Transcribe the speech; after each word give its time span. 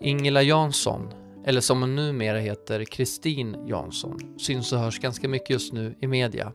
Ingela 0.00 0.42
Jansson, 0.42 1.08
eller 1.44 1.60
som 1.60 1.80
hon 1.80 1.96
numera 1.96 2.38
heter 2.38 2.84
Kristin 2.84 3.56
Jansson, 3.66 4.34
syns 4.38 4.72
och 4.72 4.78
hörs 4.78 4.98
ganska 4.98 5.28
mycket 5.28 5.50
just 5.50 5.72
nu 5.72 5.94
i 6.00 6.06
media. 6.06 6.52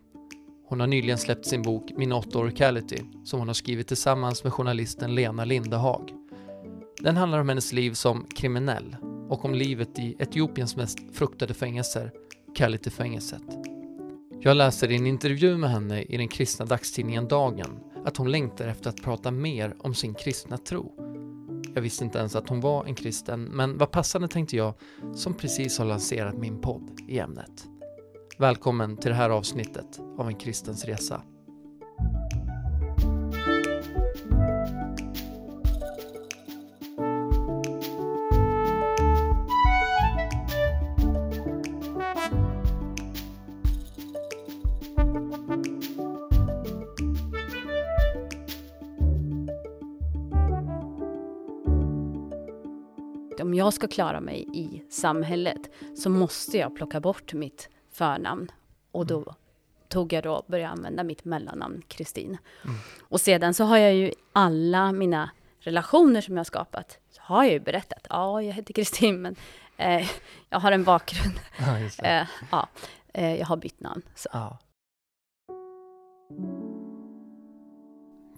Hon 0.68 0.80
har 0.80 0.88
nyligen 0.88 1.18
släppt 1.18 1.46
sin 1.46 1.62
bok 1.62 1.92
Min 1.98 2.12
åtta 2.12 2.40
år 2.40 2.52
som 3.26 3.40
hon 3.40 3.48
har 3.48 3.54
skrivit 3.54 3.88
tillsammans 3.88 4.44
med 4.44 4.54
journalisten 4.54 5.16
Lena 5.16 5.46
Lindehag. 5.46 6.10
Den 7.02 7.18
handlar 7.18 7.40
om 7.40 7.50
hennes 7.50 7.74
liv 7.74 7.92
som 7.92 8.26
kriminell 8.36 8.96
och 9.30 9.46
om 9.46 9.56
livet 9.56 10.00
i 10.00 10.16
Etiopiens 10.20 10.76
mest 10.76 11.00
fruktade 11.14 11.54
fängelser, 11.54 12.12
Kality-fängelset. 12.56 13.44
Jag 14.42 14.58
läser 14.58 14.92
i 14.92 14.96
en 14.96 15.08
intervju 15.08 15.58
med 15.58 15.70
henne 15.70 16.02
i 16.02 16.18
den 16.18 16.28
kristna 16.28 16.66
dagstidningen 16.66 17.28
Dagen 17.28 17.80
att 18.06 18.18
hon 18.18 18.32
längtar 18.32 18.68
efter 18.68 18.90
att 18.90 19.04
prata 19.04 19.32
mer 19.32 19.76
om 19.80 19.96
sin 19.96 20.14
kristna 20.14 20.58
tro. 20.58 21.03
Jag 21.76 21.82
visste 21.82 22.04
inte 22.04 22.20
ens 22.20 22.36
att 22.36 22.50
hon 22.50 22.62
var 22.62 22.86
en 22.86 22.96
kristen, 22.96 23.44
men 23.44 23.78
vad 23.78 23.92
passande 23.92 24.28
tänkte 24.28 24.58
jag 24.58 24.74
som 25.16 25.34
precis 25.34 25.78
har 25.78 25.86
lanserat 25.86 26.38
min 26.38 26.62
podd 26.62 27.00
i 27.08 27.20
ämnet. 27.20 27.68
Välkommen 28.38 28.98
till 28.98 29.10
det 29.10 29.16
här 29.16 29.30
avsnittet 29.30 30.00
av 30.18 30.28
En 30.28 30.36
kristens 30.36 30.86
resa. 30.86 31.22
Jag 53.64 53.74
ska 53.74 53.88
klara 53.88 54.20
mig 54.20 54.48
i 54.54 54.84
samhället 54.90 55.62
så 55.98 56.10
måste 56.10 56.58
jag 56.58 56.76
plocka 56.76 57.00
bort 57.00 57.34
mitt 57.34 57.70
förnamn. 57.92 58.52
Och 58.92 59.06
då 59.06 59.36
tog 59.88 60.14
jag 60.14 60.24
då, 60.24 60.44
började 60.48 60.72
använda 60.72 61.04
mitt 61.04 61.26
mellannamn 61.26 61.82
Kristin. 61.88 62.38
Mm. 62.64 62.78
Och 63.02 63.22
sedan 63.22 63.54
så 63.54 63.64
har 63.64 63.78
jag 63.78 63.94
ju 63.94 64.12
alla 64.34 64.92
mina 64.92 65.30
relationer 65.60 66.22
som 66.22 66.34
jag 66.34 66.40
har 66.40 66.46
skapat, 66.46 67.00
så 67.10 67.22
har 67.22 67.44
jag 67.44 67.54
ju 67.54 67.60
berättat, 67.60 68.08
ja, 68.10 68.42
jag 68.42 68.54
heter 68.54 68.74
Kristin, 68.74 69.22
men 69.22 69.36
eh, 69.78 70.08
jag 70.50 70.60
har 70.60 70.72
en 70.72 70.84
bakgrund. 70.84 71.40
Ja. 71.98 72.04
Eh, 72.04 72.28
ja, 72.52 72.68
eh, 73.14 73.36
jag 73.36 73.46
har 73.46 73.58
bytt 73.58 73.80
namn. 73.80 74.02
Så. 74.16 74.30
Ja. 74.34 74.58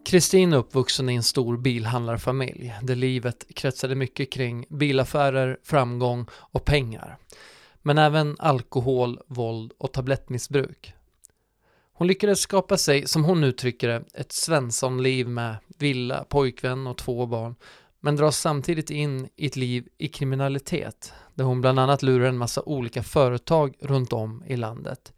Kristin 0.05 0.53
är 0.53 0.57
uppvuxen 0.57 1.09
i 1.09 1.15
en 1.15 1.23
stor 1.23 1.57
bilhandlarfamilj 1.57 2.73
där 2.81 2.95
livet 2.95 3.45
kretsade 3.55 3.95
mycket 3.95 4.31
kring 4.31 4.65
bilaffärer, 4.69 5.57
framgång 5.63 6.25
och 6.33 6.65
pengar. 6.65 7.17
Men 7.81 7.97
även 7.97 8.35
alkohol, 8.39 9.19
våld 9.27 9.71
och 9.77 9.93
tablettmissbruk. 9.93 10.93
Hon 11.93 12.07
lyckades 12.07 12.39
skapa 12.39 12.77
sig, 12.77 13.07
som 13.07 13.23
hon 13.23 13.43
uttrycker 13.43 13.87
det, 13.87 14.03
ett 14.13 14.31
Svenssonliv 14.31 15.27
med 15.27 15.55
villa, 15.77 16.23
pojkvän 16.23 16.87
och 16.87 16.97
två 16.97 17.25
barn 17.25 17.55
men 17.99 18.15
dras 18.15 18.37
samtidigt 18.37 18.89
in 18.89 19.29
i 19.35 19.45
ett 19.45 19.55
liv 19.55 19.87
i 19.97 20.07
kriminalitet 20.07 21.13
där 21.33 21.43
hon 21.43 21.61
bland 21.61 21.79
annat 21.79 22.03
lurar 22.03 22.25
en 22.27 22.37
massa 22.37 22.61
olika 22.61 23.03
företag 23.03 23.75
runt 23.79 24.13
om 24.13 24.43
i 24.47 24.55
landet. 24.55 25.13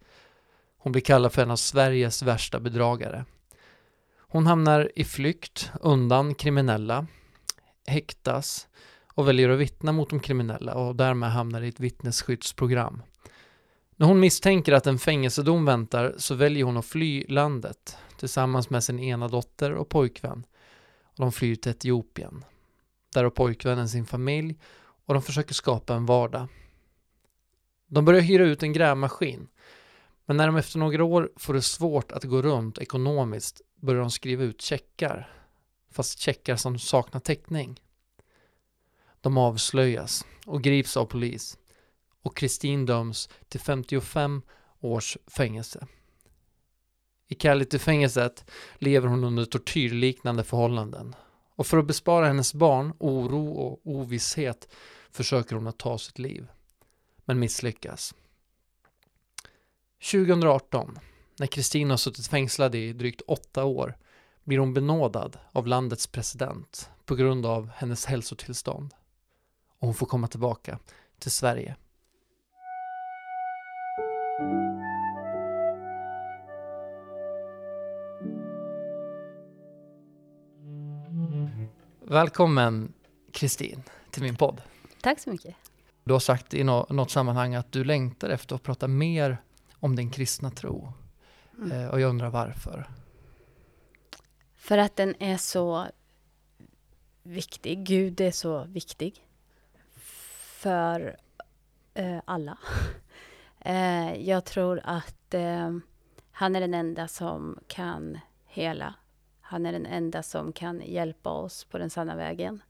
Hon 0.78 0.92
blir 0.92 1.02
kallad 1.02 1.32
för 1.32 1.42
en 1.42 1.50
av 1.50 1.56
Sveriges 1.56 2.22
värsta 2.22 2.60
bedragare. 2.60 3.24
Hon 4.30 4.46
hamnar 4.46 4.92
i 4.96 5.04
flykt 5.04 5.70
undan 5.80 6.34
kriminella, 6.34 7.06
häktas 7.86 8.68
och 9.14 9.28
väljer 9.28 9.48
att 9.48 9.58
vittna 9.58 9.92
mot 9.92 10.10
de 10.10 10.20
kriminella 10.20 10.74
och 10.74 10.96
därmed 10.96 11.30
hamnar 11.30 11.62
i 11.62 11.68
ett 11.68 11.80
vittnesskyddsprogram. 11.80 13.02
När 13.96 14.06
hon 14.06 14.20
misstänker 14.20 14.72
att 14.72 14.86
en 14.86 14.98
fängelsedom 14.98 15.64
väntar 15.64 16.14
så 16.18 16.34
väljer 16.34 16.64
hon 16.64 16.76
att 16.76 16.86
fly 16.86 17.24
landet 17.28 17.96
tillsammans 18.18 18.70
med 18.70 18.84
sin 18.84 18.98
ena 18.98 19.28
dotter 19.28 19.72
och 19.72 19.88
pojkvän. 19.88 20.46
Och 21.02 21.18
de 21.18 21.32
flyr 21.32 21.56
till 21.56 21.72
Etiopien. 21.72 22.44
Där 23.14 23.24
har 23.24 23.30
pojkvännen 23.30 23.88
sin 23.88 24.06
familj 24.06 24.58
och 25.06 25.14
de 25.14 25.22
försöker 25.22 25.54
skapa 25.54 25.94
en 25.94 26.06
vardag. 26.06 26.48
De 27.86 28.04
börjar 28.04 28.20
hyra 28.20 28.44
ut 28.44 28.62
en 28.62 28.72
grävmaskin 28.72 29.48
men 30.28 30.36
när 30.36 30.46
de 30.46 30.56
efter 30.56 30.78
några 30.78 31.04
år 31.04 31.30
får 31.36 31.54
det 31.54 31.62
svårt 31.62 32.12
att 32.12 32.24
gå 32.24 32.42
runt 32.42 32.78
ekonomiskt 32.78 33.60
börjar 33.80 34.00
de 34.00 34.10
skriva 34.10 34.44
ut 34.44 34.60
checkar, 34.60 35.32
fast 35.90 36.18
checkar 36.18 36.56
som 36.56 36.78
saknar 36.78 37.20
täckning. 37.20 37.80
De 39.20 39.38
avslöjas 39.38 40.26
och 40.46 40.62
grips 40.62 40.96
av 40.96 41.04
polis 41.04 41.58
och 42.22 42.36
Kristin 42.36 42.86
döms 42.86 43.28
till 43.48 43.60
55 43.60 44.42
års 44.80 45.16
fängelse. 45.26 45.86
I 47.28 47.34
Callity-fängelset 47.34 48.50
lever 48.78 49.08
hon 49.08 49.24
under 49.24 49.44
tortyrliknande 49.44 50.44
förhållanden 50.44 51.14
och 51.54 51.66
för 51.66 51.78
att 51.78 51.86
bespara 51.86 52.26
hennes 52.26 52.54
barn 52.54 52.92
oro 52.98 53.52
och 53.52 53.80
ovisshet 53.84 54.68
försöker 55.10 55.56
hon 55.56 55.66
att 55.66 55.78
ta 55.78 55.98
sitt 55.98 56.18
liv, 56.18 56.46
men 57.24 57.38
misslyckas. 57.38 58.14
2018, 60.00 60.98
när 61.38 61.46
Kristin 61.46 61.90
har 61.90 61.96
suttit 61.96 62.26
fängslad 62.26 62.74
i 62.74 62.92
drygt 62.92 63.20
åtta 63.26 63.64
år, 63.64 63.96
blir 64.44 64.58
hon 64.58 64.74
benådad 64.74 65.38
av 65.52 65.66
landets 65.66 66.06
president 66.06 66.90
på 67.04 67.14
grund 67.14 67.46
av 67.46 67.70
hennes 67.74 68.06
hälsotillstånd. 68.06 68.94
Och 69.78 69.86
hon 69.86 69.94
får 69.94 70.06
komma 70.06 70.28
tillbaka 70.28 70.78
till 71.18 71.30
Sverige. 71.30 71.76
Välkommen 82.02 82.92
Kristin 83.32 83.82
till 84.10 84.22
min 84.22 84.36
podd. 84.36 84.62
Tack 85.02 85.20
så 85.20 85.30
mycket. 85.30 85.54
Du 86.04 86.12
har 86.12 86.20
sagt 86.20 86.54
i 86.54 86.64
nå- 86.64 86.86
något 86.90 87.10
sammanhang 87.10 87.54
att 87.54 87.72
du 87.72 87.84
längtar 87.84 88.30
efter 88.30 88.56
att 88.56 88.62
prata 88.62 88.88
mer 88.88 89.38
om 89.80 89.96
din 89.96 90.10
kristna 90.10 90.50
tro. 90.50 90.92
Mm. 91.58 91.72
Eh, 91.72 91.88
och 91.88 92.00
jag 92.00 92.10
undrar 92.10 92.30
varför. 92.30 92.90
För 94.56 94.78
att 94.78 94.96
den 94.96 95.22
är 95.22 95.36
så 95.36 95.86
viktig. 97.22 97.86
Gud 97.86 98.20
är 98.20 98.30
så 98.30 98.64
viktig. 98.64 99.26
För 100.58 101.16
eh, 101.94 102.18
alla. 102.24 102.58
eh, 103.60 104.14
jag 104.28 104.44
tror 104.44 104.80
att 104.84 105.34
eh, 105.34 105.76
han 106.30 106.56
är 106.56 106.60
den 106.60 106.74
enda 106.74 107.08
som 107.08 107.58
kan 107.66 108.18
hela. 108.46 108.94
Han 109.40 109.66
är 109.66 109.72
den 109.72 109.86
enda 109.86 110.22
som 110.22 110.52
kan 110.52 110.82
hjälpa 110.86 111.30
oss 111.30 111.64
på 111.64 111.78
den 111.78 111.90
sanna 111.90 112.16
vägen. 112.16 112.62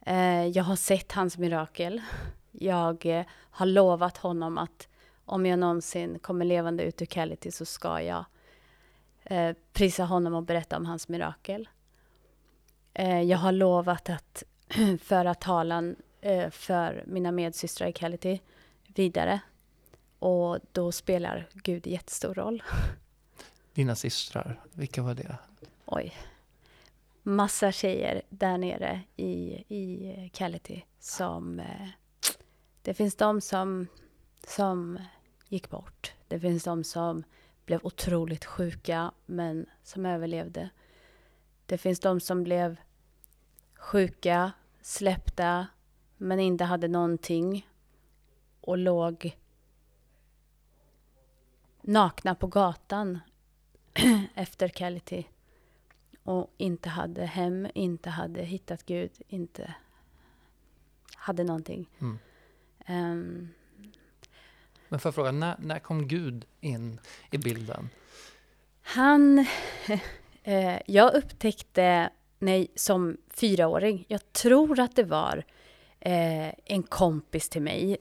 Eh, 0.00 0.46
jag 0.46 0.64
har 0.64 0.76
sett 0.76 1.12
hans 1.12 1.38
mirakel. 1.38 2.02
Jag 2.50 3.06
eh, 3.06 3.26
har 3.30 3.66
lovat 3.66 4.16
honom 4.16 4.58
att 4.58 4.87
om 5.28 5.46
jag 5.46 5.58
någonsin 5.58 6.18
kommer 6.18 6.44
levande 6.44 6.82
ut 6.82 7.02
ur 7.02 7.06
Cality 7.06 7.50
så 7.50 7.64
ska 7.64 8.02
jag 8.02 8.24
eh, 9.24 9.56
prisa 9.72 10.04
honom 10.04 10.34
och 10.34 10.42
berätta 10.42 10.76
om 10.76 10.86
hans 10.86 11.08
mirakel. 11.08 11.68
Eh, 12.94 13.22
jag 13.22 13.38
har 13.38 13.52
lovat 13.52 14.10
att 14.10 14.42
föra 15.02 15.34
talan 15.34 15.96
eh, 16.20 16.50
för 16.50 17.04
mina 17.06 17.32
medsystrar 17.32 17.88
i 17.88 17.92
Cality 17.92 18.40
vidare. 18.86 19.40
Och 20.18 20.58
då 20.72 20.92
spelar 20.92 21.48
Gud 21.52 21.86
jättestor 21.86 22.34
roll. 22.34 22.62
Dina 23.74 23.94
systrar, 23.96 24.60
vilka 24.72 25.02
var 25.02 25.14
det? 25.14 25.36
Oj. 25.84 26.16
Massa 27.22 27.72
tjejer 27.72 28.22
där 28.28 28.58
nere 28.58 29.00
i, 29.16 29.30
i 29.68 30.30
Cality 30.34 30.82
som... 30.98 31.60
Eh, 31.60 31.88
det 32.82 32.94
finns 32.94 33.16
de 33.16 33.40
som, 33.40 33.86
som 34.46 34.98
gick 35.48 35.70
bort. 35.70 36.12
Det 36.28 36.40
finns 36.40 36.64
de 36.64 36.84
som 36.84 37.24
blev 37.64 37.80
otroligt 37.82 38.44
sjuka 38.44 39.12
men 39.26 39.66
som 39.82 40.06
överlevde. 40.06 40.70
Det 41.66 41.78
finns 41.78 42.00
de 42.00 42.20
som 42.20 42.44
blev 42.44 42.76
sjuka, 43.74 44.52
släppta 44.80 45.66
men 46.16 46.40
inte 46.40 46.64
hade 46.64 46.88
någonting 46.88 47.68
och 48.60 48.78
låg 48.78 49.36
nakna 51.80 52.34
på 52.34 52.46
gatan 52.46 53.18
efter 54.34 54.68
Cality 54.68 55.24
och 56.22 56.54
inte 56.56 56.88
hade 56.88 57.24
hem, 57.24 57.68
inte 57.74 58.10
hade 58.10 58.42
hittat 58.42 58.86
Gud, 58.86 59.10
inte 59.28 59.74
hade 61.16 61.44
någonting. 61.44 61.90
Mm. 61.98 62.18
Ehm, 62.86 63.48
men 64.88 65.00
får 65.00 65.08
jag 65.08 65.14
fråga, 65.14 65.32
när, 65.32 65.56
när 65.58 65.78
kom 65.78 66.08
Gud 66.08 66.44
in 66.60 67.00
i 67.30 67.38
bilden? 67.38 67.88
Han... 68.82 69.46
Eh, 70.42 70.80
jag 70.86 71.14
upptäckte 71.14 72.10
nej, 72.38 72.68
som 72.74 73.16
fyraåring, 73.30 74.04
jag 74.08 74.32
tror 74.32 74.80
att 74.80 74.96
det 74.96 75.04
var 75.04 75.44
eh, 76.00 76.48
en 76.64 76.82
kompis 76.82 77.48
till 77.48 77.62
mig 77.62 77.96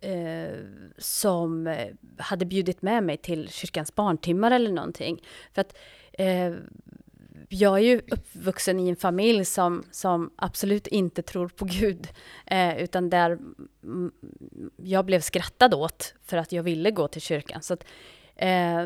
eh, 0.00 0.58
som 0.98 1.76
hade 2.18 2.44
bjudit 2.46 2.82
med 2.82 3.02
mig 3.02 3.16
till 3.16 3.48
kyrkans 3.48 3.94
barntimmar 3.94 4.50
eller 4.50 4.72
någonting. 4.72 5.22
För 5.52 5.60
att 5.60 5.76
eh, 6.12 6.54
jag 7.48 7.74
är 7.74 7.82
ju 7.82 8.00
uppvuxen 8.10 8.80
i 8.80 8.88
en 8.88 8.96
familj 8.96 9.44
som, 9.44 9.84
som 9.90 10.30
absolut 10.36 10.86
inte 10.86 11.22
tror 11.22 11.48
på 11.48 11.64
Gud, 11.64 12.08
eh, 12.46 12.78
utan 12.78 13.10
där 13.10 13.38
jag 14.76 15.04
blev 15.04 15.20
skrattad 15.20 15.74
åt 15.74 16.14
för 16.22 16.36
att 16.36 16.52
jag 16.52 16.62
ville 16.62 16.90
gå 16.90 17.08
till 17.08 17.22
kyrkan. 17.22 17.62
Så 17.62 17.74
att, 17.74 17.84
eh, 18.36 18.84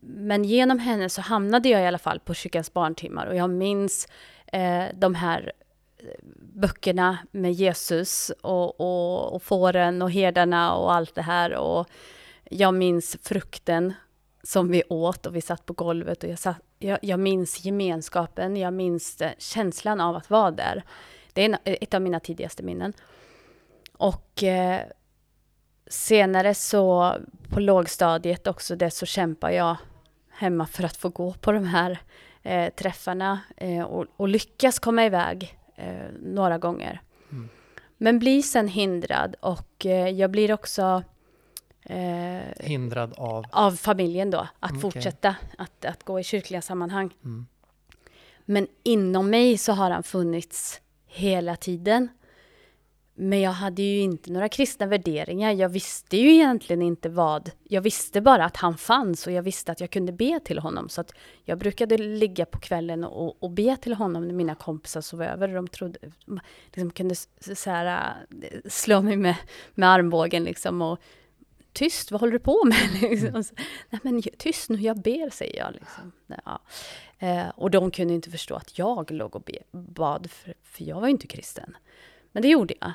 men 0.00 0.44
genom 0.44 0.78
henne 0.78 1.08
så 1.08 1.20
hamnade 1.20 1.68
jag 1.68 1.82
i 1.82 1.86
alla 1.86 1.98
fall 1.98 2.20
på 2.20 2.34
kyrkans 2.34 2.72
barntimmar 2.72 3.26
och 3.26 3.36
jag 3.36 3.50
minns 3.50 4.08
eh, 4.46 4.84
de 4.94 5.14
här 5.14 5.52
eh, 5.98 6.06
böckerna 6.54 7.18
med 7.30 7.52
Jesus 7.52 8.32
och, 8.40 8.80
och, 8.80 9.34
och 9.34 9.42
fåren 9.42 10.02
och 10.02 10.10
herdarna 10.10 10.74
och 10.74 10.92
allt 10.94 11.14
det 11.14 11.22
här. 11.22 11.54
Och 11.54 11.88
jag 12.50 12.74
minns 12.74 13.16
frukten 13.22 13.92
som 14.42 14.68
vi 14.68 14.82
åt 14.88 15.26
och 15.26 15.36
vi 15.36 15.40
satt 15.40 15.66
på 15.66 15.72
golvet 15.72 16.24
och 16.24 16.30
jag, 16.30 16.38
satt, 16.38 16.56
jag, 16.82 16.98
jag 17.02 17.20
minns 17.20 17.64
gemenskapen, 17.64 18.56
jag 18.56 18.72
minns 18.72 19.22
känslan 19.38 20.00
av 20.00 20.16
att 20.16 20.30
vara 20.30 20.50
där. 20.50 20.82
Det 21.32 21.40
är 21.40 21.46
en, 21.46 21.56
ett 21.64 21.94
av 21.94 22.02
mina 22.02 22.20
tidigaste 22.20 22.62
minnen. 22.62 22.92
Och 23.92 24.42
eh, 24.42 24.80
senare 25.86 26.54
så 26.54 27.14
på 27.48 27.60
lågstadiet 27.60 28.46
också 28.46 28.76
det 28.76 28.90
så 28.90 29.06
kämpar 29.06 29.50
jag 29.50 29.76
hemma 30.30 30.66
för 30.66 30.84
att 30.84 30.96
få 30.96 31.08
gå 31.08 31.32
på 31.32 31.52
de 31.52 31.64
här 31.64 31.98
eh, 32.42 32.72
träffarna 32.72 33.40
eh, 33.56 33.82
och, 33.82 34.06
och, 34.16 34.28
lyckas 34.28 34.78
komma 34.78 35.04
iväg 35.04 35.58
eh, 35.76 36.06
några 36.22 36.58
gånger. 36.58 37.00
Mm. 37.32 37.48
Men 37.98 38.18
blir 38.18 38.42
sen 38.42 38.68
hindrad 38.68 39.36
och 39.40 39.86
eh, 39.86 40.08
jag 40.08 40.30
blir 40.30 40.52
också 40.52 41.02
eh, 41.84 42.66
Hindrad 42.66 43.14
av? 43.16 43.44
Av 43.50 43.72
familjen 43.72 44.30
då, 44.30 44.48
att 44.60 44.70
okay. 44.70 44.80
fortsätta 44.80 45.36
att, 45.58 45.84
att 45.84 46.02
gå 46.02 46.20
i 46.20 46.24
kyrkliga 46.24 46.62
sammanhang. 46.62 47.14
Mm. 47.24 47.46
Men 48.44 48.66
inom 48.82 49.30
mig 49.30 49.58
så 49.58 49.72
har 49.72 49.90
han 49.90 50.02
funnits 50.02 50.80
hela 51.06 51.56
tiden. 51.56 52.08
Men 53.14 53.40
jag 53.40 53.50
hade 53.50 53.82
ju 53.82 54.00
inte 54.00 54.32
några 54.32 54.48
kristna 54.48 54.86
värderingar. 54.86 55.52
Jag 55.52 55.68
visste 55.68 56.16
ju 56.16 56.32
egentligen 56.32 56.82
inte 56.82 57.08
vad. 57.08 57.50
Jag 57.64 57.80
visste 57.80 58.20
bara 58.20 58.44
att 58.44 58.56
han 58.56 58.76
fanns 58.76 59.26
och 59.26 59.32
jag 59.32 59.42
visste 59.42 59.72
att 59.72 59.80
jag 59.80 59.90
kunde 59.90 60.12
be 60.12 60.40
till 60.44 60.58
honom. 60.58 60.88
Så 60.88 61.00
att 61.00 61.12
jag 61.44 61.58
brukade 61.58 61.98
ligga 61.98 62.46
på 62.46 62.58
kvällen 62.58 63.04
och, 63.04 63.42
och 63.42 63.50
be 63.50 63.76
till 63.76 63.94
honom 63.94 64.26
när 64.26 64.34
mina 64.34 64.54
kompisar 64.54 65.00
sov 65.00 65.22
över. 65.22 65.48
De 65.48 65.68
trodde, 65.68 65.98
liksom 66.64 66.90
kunde 66.90 67.14
så 67.54 67.70
här, 67.70 68.14
slå 68.66 69.02
mig 69.02 69.16
med, 69.16 69.36
med 69.74 69.88
armbågen 69.88 70.44
liksom 70.44 70.82
och 70.82 70.98
tyst, 71.72 72.10
vad 72.10 72.20
håller 72.20 72.32
du 72.32 72.38
på 72.38 72.64
med? 72.64 73.00
liksom. 73.10 73.28
Mm. 73.28 73.44
Nej 73.90 74.00
men 74.02 74.22
tyst 74.22 74.70
nu, 74.70 74.76
jag 74.76 75.00
ber, 75.00 75.30
säger 75.30 75.58
jag. 75.58 75.72
Liksom. 75.72 76.12
Ja. 76.44 76.60
Eh, 77.18 77.48
och 77.48 77.70
de 77.70 77.90
kunde 77.90 78.14
inte 78.14 78.30
förstå 78.30 78.54
att 78.54 78.78
jag 78.78 79.10
låg 79.10 79.36
och 79.36 79.42
be, 79.42 79.58
bad, 79.70 80.30
för, 80.30 80.54
för 80.62 80.84
jag 80.84 81.00
var 81.00 81.06
ju 81.06 81.10
inte 81.10 81.26
kristen. 81.26 81.76
Men 82.32 82.42
det 82.42 82.48
gjorde 82.48 82.74
jag. 82.80 82.92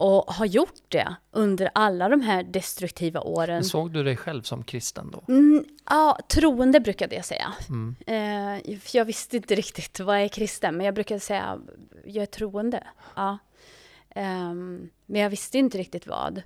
Och 0.00 0.34
har 0.34 0.46
gjort 0.46 0.82
det 0.88 1.16
under 1.30 1.70
alla 1.74 2.08
de 2.08 2.20
här 2.20 2.42
destruktiva 2.42 3.20
åren. 3.20 3.54
Men 3.54 3.64
såg 3.64 3.92
du 3.92 4.02
dig 4.02 4.16
själv 4.16 4.42
som 4.42 4.64
kristen 4.64 5.10
då? 5.10 5.32
Mm, 5.32 5.64
ja, 5.90 6.18
troende 6.28 6.80
brukade 6.80 7.14
jag 7.14 7.24
säga. 7.24 7.52
Mm. 7.68 7.96
Eh, 8.06 8.78
jag 8.92 9.04
visste 9.04 9.36
inte 9.36 9.54
riktigt 9.54 10.00
vad 10.00 10.16
är 10.16 10.28
kristen, 10.28 10.76
men 10.76 10.86
jag 10.86 10.94
brukade 10.94 11.20
säga 11.20 11.58
jag 12.04 12.22
är 12.22 12.26
troende. 12.26 12.86
Ja. 13.16 13.38
Eh, 14.10 14.52
men 15.06 15.20
jag 15.20 15.30
visste 15.30 15.58
inte 15.58 15.78
riktigt 15.78 16.06
vad. 16.06 16.42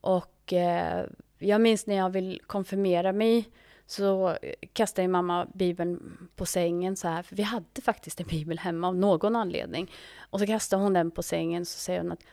Och 0.00 0.41
eh, 0.52 1.04
jag 1.38 1.60
minns 1.60 1.86
när 1.86 1.96
jag 1.96 2.10
vill 2.10 2.40
konfirmera 2.46 3.12
mig 3.12 3.48
så 3.86 4.36
kastade 4.72 5.08
mamma 5.08 5.46
Bibeln 5.54 6.18
på 6.36 6.46
sängen 6.46 6.96
så 6.96 7.08
här, 7.08 7.22
för 7.22 7.36
vi 7.36 7.42
hade 7.42 7.80
faktiskt 7.82 8.20
en 8.20 8.26
bibel 8.26 8.58
hemma 8.58 8.88
av 8.88 8.96
någon 8.96 9.36
anledning. 9.36 9.92
Och 10.30 10.40
så 10.40 10.46
kastade 10.46 10.82
hon 10.82 10.92
den 10.92 11.10
på 11.10 11.22
sängen 11.22 11.66
så 11.66 11.78
säger 11.78 12.00
hon 12.00 12.12
att 12.12 12.24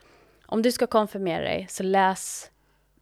om 0.46 0.62
du 0.62 0.72
ska 0.72 0.86
konfirmera 0.86 1.44
dig 1.44 1.66
så 1.70 1.82
läs 1.82 2.50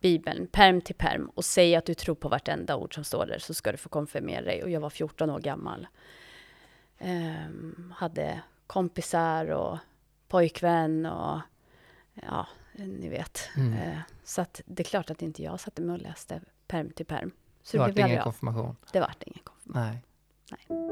Bibeln, 0.00 0.46
perm 0.46 0.80
till 0.80 0.94
perm 0.94 1.30
och 1.34 1.44
säg 1.44 1.76
att 1.76 1.86
du 1.86 1.94
tror 1.94 2.14
på 2.14 2.28
vartenda 2.28 2.76
ord 2.76 2.94
som 2.94 3.04
står 3.04 3.26
där 3.26 3.38
så 3.38 3.54
ska 3.54 3.72
du 3.72 3.78
få 3.78 3.88
konfirmera 3.88 4.42
dig. 4.42 4.62
Och 4.62 4.70
jag 4.70 4.80
var 4.80 4.90
14 4.90 5.30
år 5.30 5.40
gammal. 5.40 5.86
Um, 7.00 7.94
hade 7.96 8.40
kompisar 8.66 9.46
och 9.50 9.78
pojkvän 10.28 11.06
och 11.06 11.40
ja, 12.14 12.46
ni 12.86 13.08
vet. 13.08 13.48
Mm. 13.56 13.72
Uh, 13.72 13.98
så 14.24 14.40
att 14.40 14.60
det 14.66 14.82
är 14.82 14.84
klart 14.84 15.10
att 15.10 15.22
inte 15.22 15.42
jag 15.42 15.60
satte 15.60 15.82
mig 15.82 15.94
och 15.94 16.02
läste 16.02 16.40
perm 16.66 16.90
till 16.90 17.06
perm. 17.06 17.30
Så 17.62 17.76
det 17.76 17.82
vart 17.82 17.98
ingen 17.98 18.22
konfirmation? 18.22 18.76
Det 18.92 19.00
vart 19.00 19.22
ingen 19.22 19.40
konfirmation. 19.44 19.82
Nej. 19.82 20.02
Nej. 20.50 20.84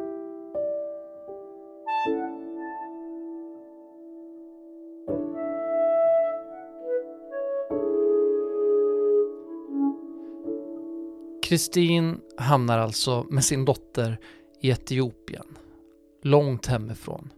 Kristin 11.43 12.21
hamnar 12.37 12.79
alltså 12.79 13.27
med 13.31 13.44
sin 13.44 13.65
dotter 13.65 14.21
i 14.61 14.71
Etiopien, 14.71 15.59
långt 16.23 16.67
hemifrån 16.67 17.33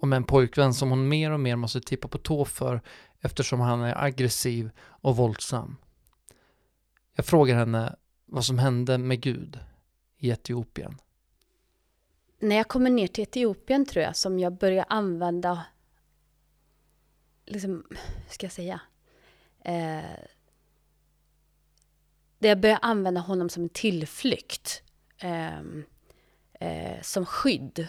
och 0.00 0.08
med 0.08 0.16
en 0.16 0.24
pojkvän 0.24 0.74
som 0.74 0.90
hon 0.90 1.08
mer 1.08 1.30
och 1.30 1.40
mer 1.40 1.56
måste 1.56 1.80
tippa 1.80 2.08
på 2.08 2.18
tå 2.18 2.44
för 2.44 2.82
eftersom 3.20 3.60
han 3.60 3.80
är 3.80 4.04
aggressiv 4.04 4.70
och 4.80 5.16
våldsam. 5.16 5.76
Jag 7.14 7.26
frågar 7.26 7.54
henne 7.54 7.96
vad 8.26 8.44
som 8.44 8.58
hände 8.58 8.98
med 8.98 9.20
Gud 9.20 9.58
i 10.18 10.30
Etiopien. 10.30 10.98
När 12.38 12.56
jag 12.56 12.68
kommer 12.68 12.90
ner 12.90 13.06
till 13.06 13.22
Etiopien 13.22 13.86
tror 13.86 14.04
jag 14.04 14.16
som 14.16 14.38
jag 14.38 14.52
börjar 14.52 14.84
använda, 14.88 15.66
liksom, 17.46 17.84
hur 17.90 18.32
ska 18.32 18.46
jag 18.46 18.52
säga, 18.52 18.80
eh, 19.64 20.20
där 22.38 22.48
jag 22.48 22.60
börjar 22.60 22.78
använda 22.82 23.20
honom 23.20 23.48
som 23.48 23.62
en 23.62 23.68
tillflykt. 23.68 24.82
Eh, 25.18 25.58
eh, 26.60 27.02
som 27.02 27.26
skydd 27.26 27.88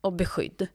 och 0.00 0.12
beskydd. 0.12 0.66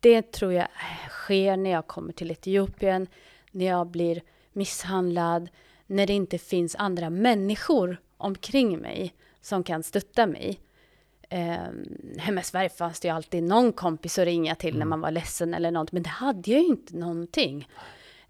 Det 0.00 0.32
tror 0.32 0.52
jag 0.52 0.68
sker 1.08 1.56
när 1.56 1.70
jag 1.70 1.86
kommer 1.86 2.12
till 2.12 2.30
Etiopien, 2.30 3.06
när 3.50 3.66
jag 3.66 3.86
blir 3.86 4.22
misshandlad, 4.52 5.48
när 5.86 6.06
det 6.06 6.12
inte 6.12 6.38
finns 6.38 6.76
andra 6.76 7.10
människor 7.10 7.96
omkring 8.16 8.78
mig 8.78 9.14
som 9.40 9.62
kan 9.62 9.82
stötta 9.82 10.26
mig. 10.26 10.60
Eh, 11.28 11.68
hemma 12.18 12.40
i 12.40 12.44
Sverige 12.44 12.68
fanns 12.68 13.00
det 13.00 13.08
ju 13.08 13.14
alltid 13.14 13.42
någon 13.42 13.72
kompis 13.72 14.18
att 14.18 14.24
ringa 14.24 14.54
till 14.54 14.68
mm. 14.70 14.78
när 14.78 14.86
man 14.86 15.00
var 15.00 15.10
ledsen 15.10 15.54
eller 15.54 15.70
något, 15.70 15.92
men 15.92 16.02
det 16.02 16.08
hade 16.08 16.50
jag 16.50 16.60
ju 16.60 16.66
inte 16.66 16.96
någonting. 16.96 17.68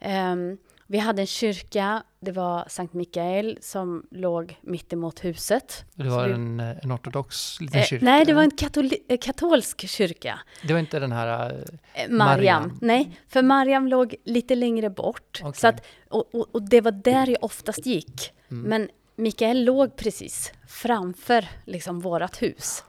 Um, 0.00 0.58
vi 0.90 0.98
hade 0.98 1.22
en 1.22 1.26
kyrka, 1.26 2.02
det 2.20 2.32
var 2.32 2.64
Sankt 2.68 2.94
Mikael 2.94 3.58
som 3.60 4.06
låg 4.10 4.58
mitt 4.62 4.92
emot 4.92 5.24
huset. 5.24 5.84
Det 5.94 6.08
var 6.08 6.28
vi, 6.28 6.34
en, 6.34 6.60
eh, 6.60 6.76
en 6.82 6.92
ortodox 6.92 7.60
liten 7.60 7.80
eh, 7.80 7.86
kyrka? 7.86 8.04
Nej, 8.04 8.24
det 8.24 8.32
var 8.32 8.42
en 8.42 8.50
katoli, 8.50 8.98
eh, 9.08 9.18
katolsk 9.18 9.88
kyrka. 9.88 10.38
Det 10.66 10.72
var 10.72 10.80
inte 10.80 10.98
den 10.98 11.12
här 11.12 11.52
eh, 11.94 12.08
Mariam. 12.08 12.18
Mariam. 12.18 12.78
Nej, 12.80 13.18
för 13.28 13.42
Mariam 13.42 13.88
låg 13.88 14.14
lite 14.24 14.54
längre 14.54 14.90
bort. 14.90 15.40
Okay. 15.40 15.52
Så 15.52 15.68
att, 15.68 15.86
och, 16.08 16.34
och, 16.34 16.54
och, 16.54 16.68
det 16.68 16.80
var 16.80 16.92
där 16.92 17.26
jag 17.26 17.44
oftast 17.44 17.86
gick. 17.86 18.32
Mm. 18.50 18.62
Men 18.62 18.88
Mikael 19.16 19.64
låg 19.64 19.96
precis 19.96 20.52
framför 20.68 21.48
liksom 21.64 22.00
vårat 22.00 22.42
hus. 22.42 22.84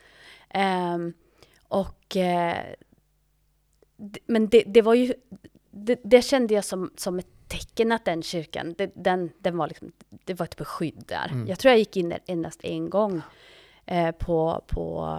Och 1.68 2.18
eh, 2.18 2.58
men 4.26 4.48
det, 4.48 4.64
det 4.68 4.82
var 4.82 4.94
ju, 4.94 5.14
det, 5.72 6.00
det, 6.04 6.22
kände 6.22 6.54
jag 6.54 6.66
som, 6.66 6.92
som 6.96 7.20
ett 7.20 7.28
tecken 7.48 7.92
att 7.92 8.06
den 8.06 8.24
kyrkan, 8.24 8.76
det, 8.78 8.92
den, 8.96 9.32
den 9.40 9.58
var 9.58 9.68
liksom, 9.68 9.92
det 10.10 10.34
var 10.34 10.46
ett 10.46 10.58
beskydd 10.58 11.04
där. 11.08 11.28
Mm. 11.32 11.48
Jag 11.48 11.60
tror 11.60 11.70
jag 11.70 11.80
gick 11.80 11.98
in 11.98 12.10
där 12.10 12.20
endast 12.26 12.64
en 12.64 12.90
gång 12.90 13.22
eh, 13.86 14.12
på, 14.12 14.64
på 14.68 15.18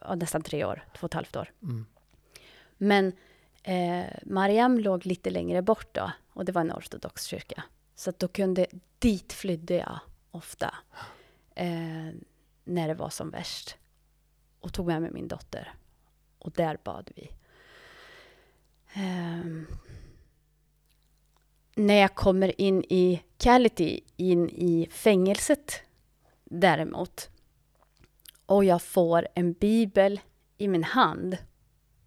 ja, 0.00 0.14
nästan 0.14 0.42
tre 0.42 0.64
år, 0.64 0.84
två 0.94 1.04
och 1.04 1.10
ett 1.10 1.14
halvt 1.14 1.36
år. 1.36 1.52
Mm. 1.62 1.86
Men 2.76 3.12
eh, 3.62 4.06
Mariam 4.22 4.78
låg 4.78 5.06
lite 5.06 5.30
längre 5.30 5.62
bort 5.62 5.94
då, 5.94 6.12
och 6.32 6.44
det 6.44 6.52
var 6.52 6.60
en 6.60 6.72
ortodox 6.72 7.24
kyrka. 7.24 7.64
Så 7.94 8.12
då 8.18 8.28
kunde, 8.28 8.66
dit 8.98 9.32
flydde 9.32 9.74
jag 9.74 9.98
ofta 10.30 10.74
eh, 11.54 12.10
när 12.64 12.88
det 12.88 12.94
var 12.94 13.10
som 13.10 13.30
värst. 13.30 13.76
Och 14.60 14.72
tog 14.72 14.86
med 14.86 15.02
mig 15.02 15.10
min 15.10 15.28
dotter. 15.28 15.74
Och 16.38 16.52
där 16.52 16.78
bad 16.84 17.10
vi. 17.16 17.30
Um, 18.96 19.66
när 21.74 21.94
jag 21.94 22.14
kommer 22.14 22.60
in 22.60 22.84
i 22.88 23.22
Cality, 23.38 24.00
in 24.16 24.50
i 24.50 24.88
fängelset 24.90 25.80
däremot, 26.44 27.30
och 28.46 28.64
jag 28.64 28.82
får 28.82 29.28
en 29.34 29.52
bibel 29.52 30.20
i 30.58 30.68
min 30.68 30.84
hand, 30.84 31.36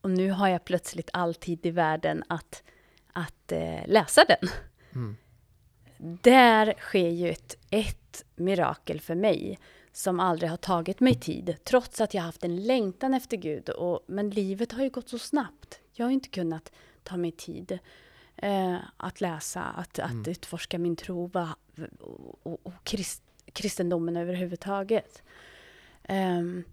och 0.01 0.09
nu 0.09 0.31
har 0.31 0.47
jag 0.47 0.65
plötsligt 0.65 1.09
all 1.13 1.35
tid 1.35 1.65
i 1.65 1.71
världen 1.71 2.23
att, 2.27 2.63
att 3.13 3.51
eh, 3.51 3.87
läsa 3.87 4.25
den. 4.27 4.49
Mm. 4.95 5.17
Där 6.21 6.73
sker 6.77 7.09
ju 7.09 7.29
ett, 7.29 7.55
ett 7.69 8.25
mirakel 8.35 9.01
för 9.01 9.15
mig 9.15 9.59
som 9.91 10.19
aldrig 10.19 10.49
har 10.49 10.57
tagit 10.57 10.99
mig 10.99 11.15
tid, 11.15 11.55
trots 11.63 12.01
att 12.01 12.13
jag 12.13 12.21
haft 12.21 12.43
en 12.43 12.63
längtan 12.63 13.13
efter 13.13 13.37
Gud. 13.37 13.69
Och, 13.69 13.99
men 14.07 14.29
livet 14.29 14.71
har 14.71 14.83
ju 14.83 14.89
gått 14.89 15.09
så 15.09 15.19
snabbt. 15.19 15.79
Jag 15.99 16.05
har 16.05 16.11
inte 16.11 16.29
kunnat 16.29 16.71
ta 17.03 17.17
mig 17.17 17.31
tid 17.31 17.79
eh, 18.35 18.77
att 18.97 19.21
läsa, 19.21 19.63
att, 19.63 19.99
att 19.99 20.11
Mm. 20.11 20.31
utforska 20.31 20.79
min 20.79 20.95
tro 20.95 21.27
va, 21.27 21.55
och, 21.99 22.39
och, 22.47 22.59
och 22.67 22.73
krist, 22.83 23.23
kristendomen 23.53 24.17
överhuvudtaget. 24.17 25.23
Ehm, 26.03 26.63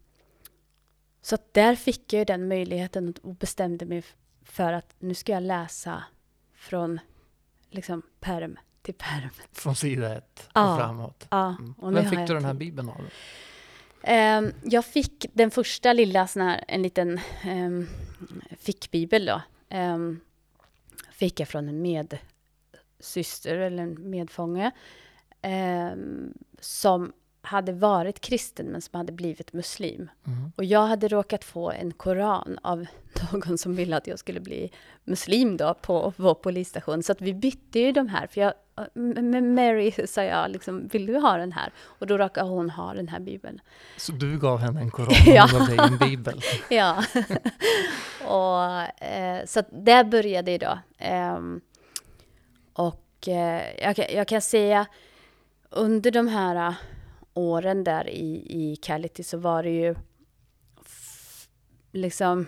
så 1.23 1.35
att 1.35 1.55
där 1.55 1.77
fick 1.77 2.13
jag 2.13 2.27
den 2.27 2.49
möjligheten 2.49 3.15
och 3.23 3.35
bestämde 3.35 3.87
mig 3.87 4.03
för 4.43 4.73
att 4.73 4.95
nu 4.99 5.15
ska 5.15 5.33
jag 5.33 5.43
läsa 5.43 6.05
från 6.55 7.01
liksom 7.71 8.03
perm 8.21 8.59
till 8.83 8.95
perm. 8.95 9.31
Från 9.53 9.77
sida 9.77 10.17
ett 10.17 10.49
Ja. 10.55 10.73
och 10.73 10.79
framåt. 10.81 11.27
Ja, 11.31 11.49
Mm. 11.59 11.73
och 11.79 11.93
nu 11.93 12.01
Vem 12.01 12.11
fick 12.11 12.19
du 12.29 12.35
den 12.35 12.45
här 12.45 12.55
bibeln 12.55 12.89
av? 12.89 13.01
Ehm, 14.09 14.53
jag 14.65 14.85
fick 14.85 15.27
den 15.33 15.51
första 15.51 15.93
lilla 15.93 16.27
sån 16.27 16.43
här, 16.43 16.65
en 16.69 16.83
liten 16.83 17.21
um, 17.47 17.89
fickbibel 18.59 19.27
då. 19.27 19.43
Ehm, 19.69 20.21
fick 21.13 21.41
jag 21.41 21.49
från 21.49 21.69
en 21.69 21.83
medsyster 21.83 23.59
eller 23.59 23.83
en 23.83 24.11
medfånge. 24.11 24.71
som 26.61 27.13
hade 27.47 27.73
varit 27.73 28.21
kristen 28.21 28.67
men 28.67 28.83
som 28.83 28.99
hade 28.99 29.13
blivit 29.13 29.53
muslim. 29.53 30.11
Mm. 30.27 30.53
Och 30.57 30.65
jag 30.65 30.87
hade 30.87 31.09
råkat 31.09 31.45
få 31.45 31.71
en 31.71 31.93
koran 31.93 32.59
av 32.63 32.87
någon 33.33 33.59
som 33.59 33.77
ville 33.77 33.97
att 33.97 34.07
jag 34.07 34.19
skulle 34.19 34.41
bli 34.41 34.71
muslim 35.05 35.57
då 35.57 35.75
på 35.75 36.13
vår 36.17 36.35
polisstation. 36.35 37.03
Så 37.03 37.13
att 37.13 37.21
vi 37.21 37.35
bytte 37.35 37.81
ju 37.81 37.93
de 37.93 38.09
här. 38.09 38.27
För 38.27 38.41
jag, 38.41 38.55
Mary 39.43 39.93
sa 40.07 40.23
jag 40.23 40.51
liksom, 40.51 40.87
vill 40.89 41.07
du 41.07 41.17
ha 41.19 41.37
den 41.37 41.53
här? 41.53 41.73
Och 41.79 42.07
då 42.07 42.19
råkade 42.19 42.49
hon 42.49 42.71
ha 42.71 42.95
den 42.95 43.09
här 43.09 43.21
bibeln. 43.21 43.61
Så 43.97 44.13
du 44.13 44.39
gav 44.39 44.59
henne 44.59 44.81
en 44.81 44.91
koran 44.91 45.13
Ja. 45.27 45.45
och 45.45 45.51
gav 45.51 45.67
dig 45.69 45.79
en 45.79 45.99
bibel? 45.99 46.41
Ja. 46.71 47.05
och, 48.27 49.03
eh, 49.07 49.45
så 49.47 49.63
där 49.73 50.05
började 50.05 50.59
det 50.59 50.67
då. 50.67 50.79
Ehm, 50.99 51.61
och 52.73 53.29
eh, 53.29 53.63
jag, 53.83 53.97
kan- 53.97 54.15
jag 54.15 54.29
kan 54.29 54.41
säga 54.43 54.87
under 55.71 56.11
de 56.11 56.29
här 56.29 56.69
eh, 56.69 56.75
åren 57.35 57.85
där 57.85 58.09
i, 58.11 58.47
i 58.49 58.77
Cality 58.77 59.23
så 59.23 59.39
var 59.39 59.63
det 59.63 59.71
ju 59.71 59.95
liksom 61.93 62.47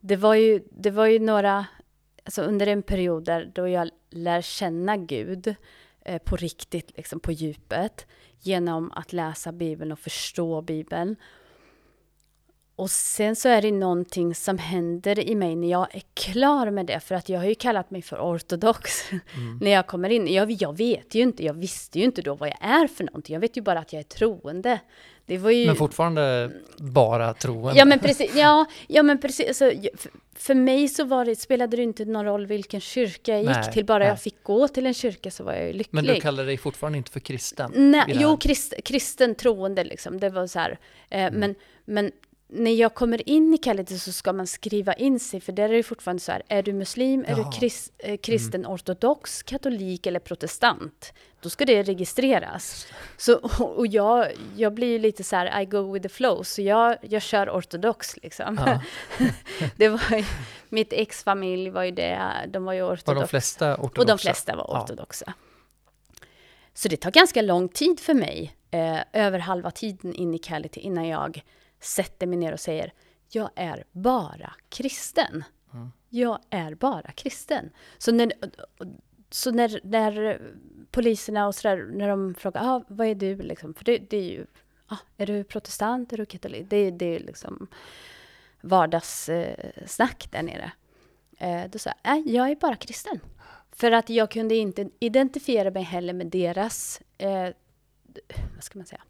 det 0.00 0.16
var 0.16 0.34
ju, 0.34 0.62
det 0.70 0.90
var 0.90 1.06
ju 1.06 1.18
några, 1.18 1.66
alltså 2.24 2.42
under 2.42 2.66
en 2.66 2.82
period 2.82 3.24
där 3.24 3.50
då 3.54 3.68
jag 3.68 3.90
lär 4.10 4.42
känna 4.42 4.96
Gud 4.96 5.54
eh, 6.04 6.22
på 6.22 6.36
riktigt, 6.36 6.96
liksom 6.96 7.20
på 7.20 7.32
djupet, 7.32 8.06
genom 8.40 8.92
att 8.92 9.12
läsa 9.12 9.52
Bibeln 9.52 9.92
och 9.92 9.98
förstå 9.98 10.62
Bibeln. 10.62 11.16
Och 12.76 12.90
sen 12.90 13.36
så 13.36 13.48
är 13.48 13.62
det 13.62 13.72
någonting 13.72 14.34
som 14.34 14.58
händer 14.58 15.18
i 15.20 15.34
mig 15.34 15.56
när 15.56 15.70
jag 15.70 15.94
är 15.94 16.02
klar 16.14 16.70
med 16.70 16.86
det, 16.86 17.00
för 17.00 17.14
att 17.14 17.28
jag 17.28 17.38
har 17.38 17.46
ju 17.46 17.54
kallat 17.54 17.90
mig 17.90 18.02
för 18.02 18.16
ortodox 18.18 19.10
Mm. 19.10 19.58
när 19.60 19.70
jag 19.70 19.86
kommer 19.86 20.10
in. 20.10 20.26
Jag, 20.34 20.50
jag 20.50 20.76
vet 20.76 21.14
ju 21.14 21.22
inte, 21.22 21.44
jag 21.44 21.54
visste 21.54 21.98
ju 21.98 22.04
inte 22.04 22.22
då 22.22 22.34
vad 22.34 22.48
jag 22.48 22.58
är 22.60 22.86
för 22.86 23.04
någonting. 23.04 23.32
Jag 23.34 23.40
vet 23.40 23.56
ju 23.56 23.60
bara 23.62 23.78
att 23.78 23.92
jag 23.92 24.00
är 24.00 24.04
troende. 24.04 24.80
Det 25.28 25.38
var 25.38 25.50
ju... 25.50 25.66
Men 25.66 25.76
fortfarande 25.76 26.50
bara 26.78 27.34
troende? 27.34 27.78
Ja 27.78 27.84
men 27.84 27.98
precis, 27.98 28.30
ja, 28.34 28.66
ja 28.86 29.02
men 29.02 29.18
precis. 29.20 29.48
Alltså, 29.48 29.72
för, 30.36 30.54
mig 30.54 30.88
så 30.88 31.04
var 31.04 31.24
det, 31.24 31.36
spelade 31.36 31.76
det 31.76 31.82
inte 31.82 32.04
någon 32.04 32.24
roll 32.24 32.46
vilken 32.46 32.80
kyrka 32.80 33.32
jag 33.32 33.40
gick 33.40 33.50
Nej, 33.50 33.72
till. 33.72 33.84
Bara 33.84 33.98
nej. 33.98 34.08
jag 34.08 34.20
fick 34.20 34.42
gå 34.42 34.68
till 34.68 34.86
en 34.86 34.94
kyrka 34.94 35.30
så 35.30 35.44
var 35.44 35.52
jag 35.52 35.66
ju 35.66 35.72
lycklig. 35.72 35.94
Men 35.94 36.04
du 36.04 36.20
kallar 36.20 36.44
dig 36.44 36.56
fortfarande 36.56 36.98
inte 36.98 37.10
för 37.10 37.20
kristen? 37.20 37.72
Nej, 37.74 38.04
jo, 38.20 38.36
krist, 38.36 38.74
kristen 38.84 39.34
troende 39.34 39.84
liksom. 39.84 40.20
Det 40.20 40.30
var 40.30 40.46
så 40.46 40.58
här. 40.58 40.78
Eh, 41.10 41.22
Mm. 41.26 41.40
men, 41.40 41.54
men 41.84 42.12
när 42.50 42.70
jag 42.70 42.94
kommer 42.94 43.28
in 43.28 43.54
i 43.54 43.58
Kalite 43.58 43.98
så 43.98 44.12
ska 44.12 44.32
man 44.32 44.46
skriva 44.46 44.92
in 44.94 45.20
sig, 45.20 45.40
för 45.40 45.52
där 45.52 45.68
är 45.68 45.72
det 45.76 45.82
fortfarande 45.82 46.20
så 46.22 46.32
här, 46.32 46.42
är 46.48 46.62
du 46.62 46.72
muslim, 46.72 47.20
är 47.20 47.24
Jaha. 47.28 47.38
Mm. 47.38 47.50
du 47.50 47.56
krist, 47.58 47.92
eh, 47.98 48.16
kristen 48.16 48.66
ortodox, 48.66 49.42
katolik 49.42 50.06
eller 50.06 50.20
protestant? 50.20 51.12
Då 51.40 51.50
ska 51.50 51.64
det 51.64 51.82
registreras. 51.82 52.86
Så, 53.16 53.34
och 53.58 53.86
jag, 53.86 54.26
jag 54.56 54.74
blir 54.74 54.86
ju 54.88 54.98
lite 54.98 55.24
så 55.24 55.36
här, 55.36 55.60
I 55.60 55.64
go 55.64 55.92
with 55.92 56.02
the 56.02 56.08
flow, 56.08 56.42
så 56.42 56.62
jag, 56.62 56.96
jag 57.02 57.22
kör 57.22 57.50
ortodox 57.50 58.16
liksom. 58.16 58.60
Ja. 58.66 58.80
det 59.76 59.88
var 59.88 60.16
ju, 60.16 60.24
mitt 60.68 60.92
ex-familj 60.92 61.70
var 61.70 61.82
ju 61.82 61.90
det, 61.90 62.20
de 62.48 62.64
var 62.64 62.72
ju 62.72 62.82
Var 62.82 62.92
ortodoxa. 62.94 63.20
de 63.20 63.28
flesta 63.28 63.74
ortodoxa? 63.76 64.00
Och 64.00 64.06
de 64.06 64.18
flesta 64.18 64.56
var 64.56 64.66
Ja. 64.68 64.82
ortodoxa. 64.82 65.32
Så 66.74 66.88
det 66.88 66.96
tar 66.96 67.10
ganska 67.10 67.42
lång 67.42 67.68
tid 67.68 68.00
för 68.00 68.14
mig, 68.14 68.56
eh, 68.70 68.98
över 69.12 69.38
halva 69.38 69.70
tiden 69.70 70.14
in 70.14 70.34
i 70.34 70.38
Cality, 70.38 70.80
innan 70.80 71.08
jag 71.08 71.42
sätter 71.80 72.26
mig 72.26 72.38
ner 72.38 72.52
och 72.52 72.60
säger 72.60 72.92
jag 73.30 73.50
är 73.54 73.84
bara 73.92 74.54
kristen. 74.68 75.44
Mm. 75.72 75.92
Jag 76.08 76.38
är 76.50 76.74
bara 76.74 77.12
kristen. 77.12 77.70
Så 77.98 78.12
när, 78.12 78.32
så 79.30 79.50
när, 79.50 79.80
när 79.84 80.42
poliserna 80.90 81.46
och 81.46 81.54
sådär, 81.54 81.90
när 81.92 82.08
de 82.08 82.34
frågar 82.34 82.62
ah, 82.64 82.84
vad 82.88 83.06
är 83.06 83.14
du? 83.14 83.36
Liksom, 83.36 83.74
för 83.74 83.84
det, 83.84 83.98
det 83.98 84.16
är 84.16 84.30
ju, 84.30 84.46
ah, 84.86 84.98
är 85.16 85.26
du 85.26 85.44
protestant, 85.44 86.12
är 86.12 86.16
du 86.16 86.26
katolik? 86.26 86.66
Det, 86.70 86.90
det 86.90 87.06
är 87.06 87.20
liksom 87.20 87.68
vardagssnack 88.60 90.28
där 90.30 90.42
nere. 90.42 90.72
Eh, 91.38 91.70
då 91.70 91.78
sa 91.78 91.90
jag, 91.90 92.12
nej, 92.12 92.34
jag 92.34 92.50
är 92.50 92.56
bara 92.56 92.76
kristen. 92.76 93.20
För 93.72 93.92
att 93.92 94.10
jag 94.10 94.30
kunde 94.30 94.54
inte 94.54 94.90
identifiera 94.98 95.70
mig 95.70 95.82
heller 95.82 96.12
med 96.12 96.26
deras, 96.26 97.02
eh, 97.18 97.48
vad 98.54 98.64
ska 98.64 98.78
man 98.78 98.86
säga, 98.86 99.02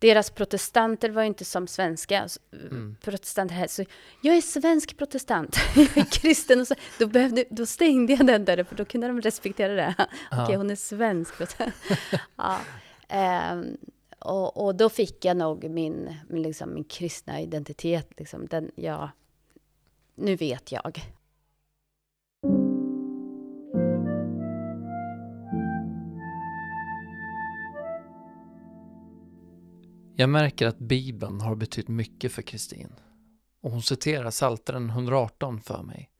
deras 0.00 0.30
protestanter 0.30 1.10
var 1.10 1.22
inte 1.22 1.44
som 1.44 1.66
svenska 1.66 2.28
Mm. 2.52 2.96
protestanter 3.00 3.54
här. 3.54 3.66
Så 3.66 3.84
jag 4.22 4.36
är 4.36 4.40
svensk 4.40 4.96
protestant, 4.98 5.56
jag 5.76 5.96
är 5.98 6.04
kristen. 6.04 6.60
Och 6.60 6.66
så, 6.66 6.74
då, 6.98 7.06
behövde, 7.06 7.44
då 7.50 7.66
stängde 7.66 8.12
jag 8.12 8.26
den 8.26 8.44
där, 8.44 8.64
för 8.64 8.76
då 8.76 8.84
kunde 8.84 9.06
de 9.06 9.20
respektera 9.20 9.72
det. 9.74 9.94
Ja. 10.30 10.44
Okej, 10.44 10.56
hon 10.56 10.70
är 10.70 10.76
svensk. 10.76 11.34
ja. 12.36 12.60
Ehm, 13.08 13.76
och, 14.18 14.64
och 14.64 14.74
då 14.74 14.88
fick 14.88 15.24
jag 15.24 15.36
nog 15.36 15.70
min, 15.70 16.16
min, 16.28 16.42
liksom, 16.42 16.74
min 16.74 16.84
kristna 16.84 17.40
identitet. 17.40 18.08
Liksom, 18.16 18.46
den, 18.46 18.70
ja, 18.74 19.10
nu 20.14 20.36
vet 20.36 20.72
jag. 20.72 21.00
Jag 30.20 30.28
märker 30.28 30.66
att 30.66 30.78
Bibeln 30.78 31.40
har 31.40 31.54
betytt 31.54 31.88
mycket 31.88 32.32
för 32.32 32.42
Kristin. 32.42 32.92
Och 33.60 33.70
hon 33.70 33.82
citerar 33.82 34.30
Psaltaren 34.30 34.90
118 34.90 35.60
för 35.60 35.82
mig. 35.82 36.10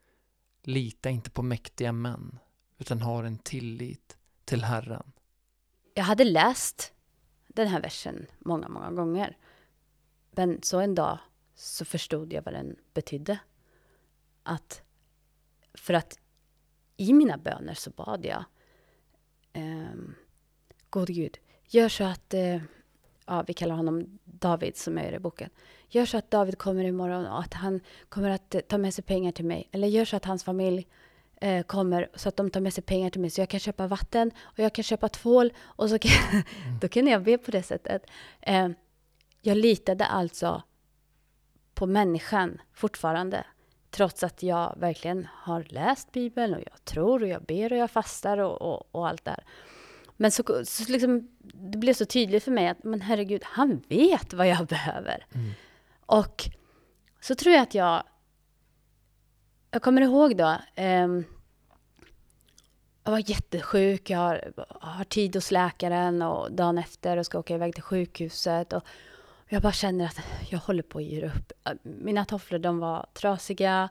Lita 0.62 1.10
inte 1.10 1.30
på 1.30 1.42
mäktiga 1.42 1.92
män, 1.92 2.38
utan 2.78 3.02
har 3.02 3.24
en 3.24 3.38
tillit 3.38 4.16
till 4.44 4.64
Herren. 4.64 5.12
Jag 5.94 6.04
hade 6.04 6.24
läst 6.24 6.92
den 7.48 7.68
här 7.68 7.80
versen 7.80 8.26
många, 8.38 8.68
många 8.68 8.90
gånger. 8.90 9.36
Men 10.30 10.62
så 10.62 10.80
en 10.80 10.94
dag 10.94 11.18
så 11.54 11.84
förstod 11.84 12.32
jag 12.32 12.42
vad 12.42 12.54
den 12.54 12.76
betydde. 12.94 13.38
Att, 14.42 14.82
för 15.74 15.94
att 15.94 16.18
i 16.96 17.12
mina 17.12 17.38
böner 17.38 17.74
så 17.74 17.90
bad 17.90 18.24
jag 18.24 18.44
Eh, 19.52 19.94
God 20.90 21.08
Gud, 21.08 21.38
gör 21.64 21.88
så 21.88 22.04
att, 22.04 22.34
eh, 22.34 22.62
ja 23.30 23.44
vi 23.46 23.54
kallar 23.54 23.74
honom 23.74 24.18
David 24.24 24.76
som 24.76 24.98
är 24.98 25.12
i 25.12 25.18
boken. 25.18 25.50
Gör 25.88 26.06
så 26.06 26.18
att 26.18 26.30
David 26.30 26.58
kommer 26.58 26.84
imorgon 26.84 27.26
och 27.26 27.40
att 27.40 27.54
han 27.54 27.80
kommer 28.08 28.30
att 28.30 28.54
eh, 28.54 28.60
ta 28.60 28.78
med 28.78 28.94
sig 28.94 29.04
pengar 29.04 29.32
till 29.32 29.44
mig. 29.44 29.68
Eller 29.72 29.88
gör 29.88 30.04
så 30.04 30.16
att 30.16 30.24
hans 30.24 30.44
familj 30.44 30.86
eh, 31.40 31.62
kommer 31.62 32.08
så 32.14 32.28
att 32.28 32.36
de 32.36 32.50
tar 32.50 32.60
med 32.60 32.74
sig 32.74 32.84
pengar 32.84 33.10
till 33.10 33.20
mig 33.20 33.30
så 33.30 33.40
jag 33.40 33.48
kan 33.48 33.60
köpa 33.60 33.86
vatten 33.86 34.30
och 34.40 34.58
jag 34.58 34.72
kan 34.72 34.82
köpa 34.82 35.08
tvål 35.08 35.52
och 35.58 35.90
så 35.90 35.98
kan, 35.98 36.42
då 36.80 36.88
kan 36.88 37.06
jag 37.06 37.22
be 37.22 37.38
på 37.38 37.50
det 37.50 37.62
sättet. 37.62 38.02
Eh, 38.40 38.68
jag 39.40 39.56
litade 39.56 40.06
alltså 40.06 40.62
på 41.74 41.86
människan 41.86 42.60
fortfarande. 42.74 43.44
Trots 43.90 44.22
att 44.22 44.42
jag 44.42 44.74
verkligen 44.76 45.28
har 45.32 45.64
läst 45.68 46.12
Bibeln 46.12 46.54
och 46.54 46.60
jag 46.60 46.84
tror 46.84 47.22
och 47.22 47.28
jag 47.28 47.42
ber 47.42 47.72
och 47.72 47.78
jag 47.78 47.90
fastar 47.90 48.38
och, 48.38 48.62
och, 48.62 48.88
och 48.94 49.08
allt 49.08 49.24
där. 49.24 49.44
Men 50.20 50.30
så, 50.30 50.64
så 50.64 50.92
liksom, 50.92 51.28
det 51.42 51.78
blev 51.78 51.94
så 51.94 52.04
tydligt 52.04 52.44
för 52.44 52.50
mig 52.50 52.68
att 52.68 52.84
men 52.84 53.00
herregud, 53.00 53.42
han 53.44 53.82
vet 53.88 54.32
vad 54.34 54.48
jag 54.48 54.66
behöver. 54.66 55.26
Mm. 55.34 55.50
Och 56.06 56.48
så 57.20 57.34
tror 57.34 57.54
jag 57.54 57.62
att 57.62 57.74
jag... 57.74 58.02
Jag 59.70 59.82
kommer 59.82 60.02
ihåg 60.02 60.36
då... 60.36 60.56
ehm, 60.74 61.24
jag 63.04 63.10
var 63.12 63.30
jättesjuk, 63.30 64.10
jag 64.10 64.18
har, 64.18 64.52
har 64.80 65.04
tid 65.04 65.34
hos 65.34 65.50
läkaren 65.50 66.22
och 66.22 66.52
dagen 66.52 66.78
efter 66.78 67.16
och 67.16 67.26
ska 67.26 67.38
åka 67.38 67.54
iväg 67.54 67.74
till 67.74 67.82
sjukhuset. 67.82 68.72
Och 68.72 68.82
Jag 69.48 69.62
bara 69.62 69.72
känner 69.72 70.04
att 70.04 70.20
jag 70.50 70.58
håller 70.58 70.82
på 70.82 70.98
att 70.98 71.04
ge 71.04 71.26
upp. 71.26 71.52
Mina 71.82 72.24
tofflor, 72.24 72.58
de 72.58 72.78
var 72.78 73.06
trasiga. 73.14 73.88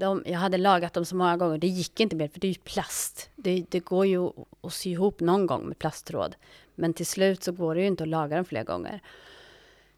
De, 0.00 0.22
jag 0.26 0.38
hade 0.38 0.58
lagat 0.58 0.92
dem 0.92 1.04
så 1.04 1.16
många 1.16 1.36
gånger, 1.36 1.58
det 1.58 1.66
gick 1.66 2.00
inte 2.00 2.16
mer 2.16 2.28
för 2.28 2.40
det 2.40 2.46
är 2.46 2.52
ju 2.52 2.60
plast. 2.64 3.30
Det, 3.36 3.64
det 3.68 3.80
går 3.80 4.06
ju 4.06 4.30
att 4.60 4.72
sy 4.72 4.90
ihop 4.90 5.20
någon 5.20 5.46
gång 5.46 5.66
med 5.66 5.78
plasttråd. 5.78 6.36
Men 6.74 6.94
till 6.94 7.06
slut 7.06 7.42
så 7.42 7.52
går 7.52 7.74
det 7.74 7.80
ju 7.80 7.86
inte 7.86 8.02
att 8.02 8.08
laga 8.08 8.36
dem 8.36 8.44
fler 8.44 8.64
gånger. 8.64 9.02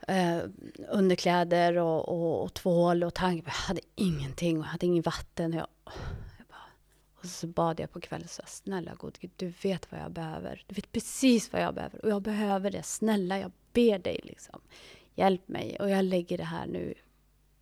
Eh, 0.08 0.38
underkläder 0.88 1.78
och, 1.78 2.08
och, 2.08 2.42
och 2.42 2.54
tvål 2.54 3.04
och 3.04 3.14
tang. 3.14 3.42
Jag 3.44 3.52
hade 3.52 3.80
ingenting 3.94 4.58
och 4.58 4.64
jag 4.64 4.70
hade 4.70 4.86
ingen 4.86 5.02
vatten. 5.02 5.52
Jag, 5.52 5.66
jag 6.38 6.46
bara, 6.48 6.70
och 7.20 7.26
så 7.26 7.46
bad 7.46 7.80
jag 7.80 7.92
på 7.92 8.00
kvällen 8.00 8.28
så 8.28 8.42
snälla 8.46 8.94
gode 8.94 9.18
Gud, 9.20 9.30
du 9.36 9.52
vet 9.62 9.92
vad 9.92 10.00
jag 10.00 10.12
behöver. 10.12 10.64
Du 10.66 10.74
vet 10.74 10.92
precis 10.92 11.52
vad 11.52 11.62
jag 11.62 11.74
behöver 11.74 12.04
och 12.04 12.10
jag 12.10 12.22
behöver 12.22 12.70
det. 12.70 12.82
Snälla, 12.82 13.38
jag 13.38 13.52
ber 13.72 13.98
dig 13.98 14.20
liksom. 14.24 14.60
Hjälp 15.14 15.48
mig 15.48 15.76
och 15.80 15.90
jag 15.90 16.04
lägger 16.04 16.38
det 16.38 16.44
här 16.44 16.66
nu. 16.66 16.94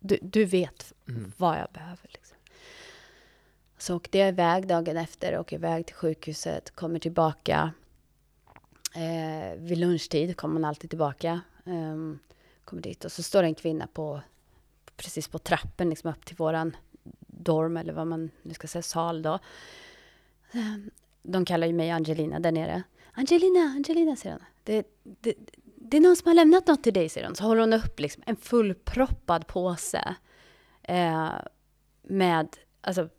Du, 0.03 0.19
du 0.21 0.45
vet 0.45 0.93
mm. 1.07 1.31
vad 1.37 1.59
jag 1.59 1.67
behöver. 1.73 2.09
Liksom. 2.13 2.37
Så 3.77 3.95
åkte 3.95 4.17
jag 4.17 4.29
iväg 4.29 4.67
dagen 4.67 4.97
efter, 4.97 5.39
åker 5.39 5.55
iväg 5.55 5.85
till 5.85 5.95
sjukhuset, 5.95 6.75
kommer 6.75 6.99
tillbaka. 6.99 7.71
Eh, 8.95 9.55
vid 9.57 9.77
lunchtid 9.77 10.37
kommer 10.37 10.53
man 10.53 10.65
alltid 10.65 10.89
tillbaka. 10.89 11.41
Um, 11.63 12.19
kommer 12.65 12.83
dit 12.83 13.05
och 13.05 13.11
så 13.11 13.23
står 13.23 13.41
det 13.41 13.47
en 13.47 13.55
kvinna 13.55 13.87
på 13.87 14.21
precis 14.97 15.27
på 15.27 15.39
trappen 15.39 15.89
liksom 15.89 16.09
upp 16.09 16.25
till 16.25 16.35
våran 16.35 16.75
dorm 17.27 17.77
eller 17.77 17.93
vad 17.93 18.07
man 18.07 18.29
nu 18.41 18.53
ska 18.53 18.67
säga, 18.67 18.81
sal 18.81 19.21
då. 19.21 19.39
Um, 20.53 20.91
de 21.23 21.45
kallar 21.45 21.67
ju 21.67 21.73
mig 21.73 21.91
Angelina 21.91 22.39
där 22.39 22.51
nere. 22.51 22.83
Angelina, 23.13 23.59
Angelina, 23.59 24.15
säger 24.15 24.35
hon. 24.35 24.45
Det, 24.63 24.87
det, 25.03 25.33
det 25.91 25.97
är 25.97 26.01
någon 26.01 26.15
som 26.15 26.27
har 26.27 26.33
lämnat 26.33 26.67
något 26.67 26.83
till 26.83 26.93
dig, 26.93 27.09
säger 27.09 27.27
hon. 27.27 27.35
Så 27.35 27.43
håller 27.43 27.61
hon 27.61 27.73
upp 27.73 27.99
liksom 27.99 28.23
en 28.25 28.35
fullproppad 28.35 29.47
påse 29.47 30.15
eh, 30.83 31.31
med 32.01 32.57
alltså, 32.81 33.09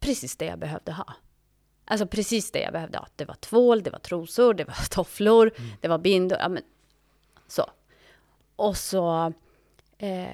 precis 0.00 0.36
det 0.36 0.44
jag 0.44 0.58
behövde 0.58 0.92
ha. 0.92 1.14
Alltså 1.84 2.06
precis 2.06 2.50
det 2.50 2.60
jag 2.60 2.72
behövde 2.72 2.98
ha. 2.98 3.08
Det 3.16 3.24
var 3.24 3.34
tvål, 3.34 3.82
det 3.82 3.90
var 3.90 3.98
trosor, 3.98 4.54
det 4.54 4.64
var 4.64 4.88
tofflor, 4.90 5.52
mm. 5.56 5.70
det 5.80 5.88
var 5.88 5.98
bindor. 5.98 6.38
Ja, 6.38 6.48
men, 6.48 6.62
så. 7.46 7.70
Och 8.56 8.76
så, 8.76 9.32
eh, 9.98 10.28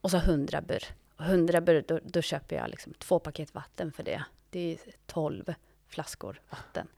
och 0.00 0.10
så 0.10 0.18
hundra 0.18 0.60
bur. 0.60 0.84
Och 1.16 1.24
hundra 1.24 1.60
bur, 1.60 1.84
då, 1.88 2.00
då, 2.04 2.22
köper 2.22 2.56
jag 2.56 2.70
liksom 2.70 2.94
två 2.94 3.18
paket 3.18 3.54
vatten 3.54 3.92
för 3.92 4.02
det. 4.02 4.24
Det 4.50 4.72
är 4.72 4.78
tolv 5.06 5.54
flaskor 5.88 6.40
vatten. 6.50 6.88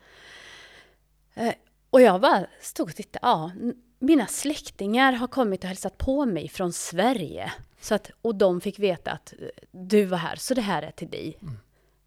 Eh, 1.35 1.54
och 1.92 2.00
jag 2.00 2.20
bara 2.20 2.46
stod 2.61 2.88
och 2.88 2.96
tittade. 2.96 3.26
Ja, 3.26 3.50
mina 3.99 4.26
släktingar 4.26 5.12
har 5.12 5.26
kommit 5.26 5.64
och 5.64 5.68
hälsat 5.68 5.99
på 5.99 6.26
mig 6.26 6.49
från 6.49 6.72
Sverige. 6.72 7.52
Så 7.80 7.94
att, 7.94 8.11
och 8.22 8.34
de 8.34 8.61
fick 8.61 8.78
veta 8.78 9.11
att 9.11 9.34
eh, 9.38 9.49
du 9.70 10.04
var 10.04 10.18
här, 10.18 10.37
så 10.37 10.54
det 10.54 10.61
här 10.61 10.82
är 10.82 10.90
till 10.90 11.11
dig. 11.11 11.38
Mm. 11.42 11.54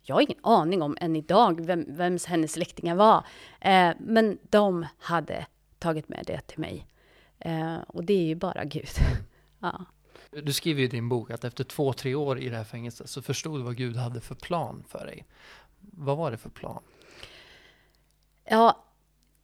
Jag 0.01 0.15
har 0.15 0.21
ingen 0.21 0.39
aning 0.43 0.81
om 0.81 0.97
än 1.01 1.15
idag 1.15 1.65
vem, 1.65 1.85
vems 1.87 2.25
hennes 2.25 2.51
släktingar 2.51 2.95
var. 2.95 3.25
Eh, 3.61 3.91
men 3.99 4.37
de 4.49 4.85
hade 4.97 5.45
tagit 5.79 6.09
med 6.09 6.23
det 6.27 6.41
till 6.41 6.59
mig. 6.59 6.87
Eh, 7.39 7.77
och 7.87 8.03
det 8.03 8.13
är 8.13 8.25
ju 8.25 8.35
bara 8.35 8.63
Gud. 8.65 8.89
ja. 9.59 9.85
Du 10.43 10.53
skriver 10.53 10.81
i 10.81 10.87
din 10.87 11.09
bok 11.09 11.31
att 11.31 11.43
efter 11.43 11.63
två, 11.63 11.93
tre 11.93 12.15
år 12.15 12.39
i 12.39 12.49
det 12.49 12.57
här 12.57 12.63
fängelset 12.63 13.09
så 13.09 13.21
förstod 13.21 13.59
du 13.59 13.63
vad 13.63 13.77
Gud 13.77 13.95
hade 13.95 14.21
för 14.21 14.35
plan 14.35 14.83
för 14.87 15.05
dig. 15.05 15.25
Vad 15.79 16.17
var 16.17 16.31
det 16.31 16.37
för 16.37 16.49
plan? 16.49 16.83
Ja, 18.45 18.85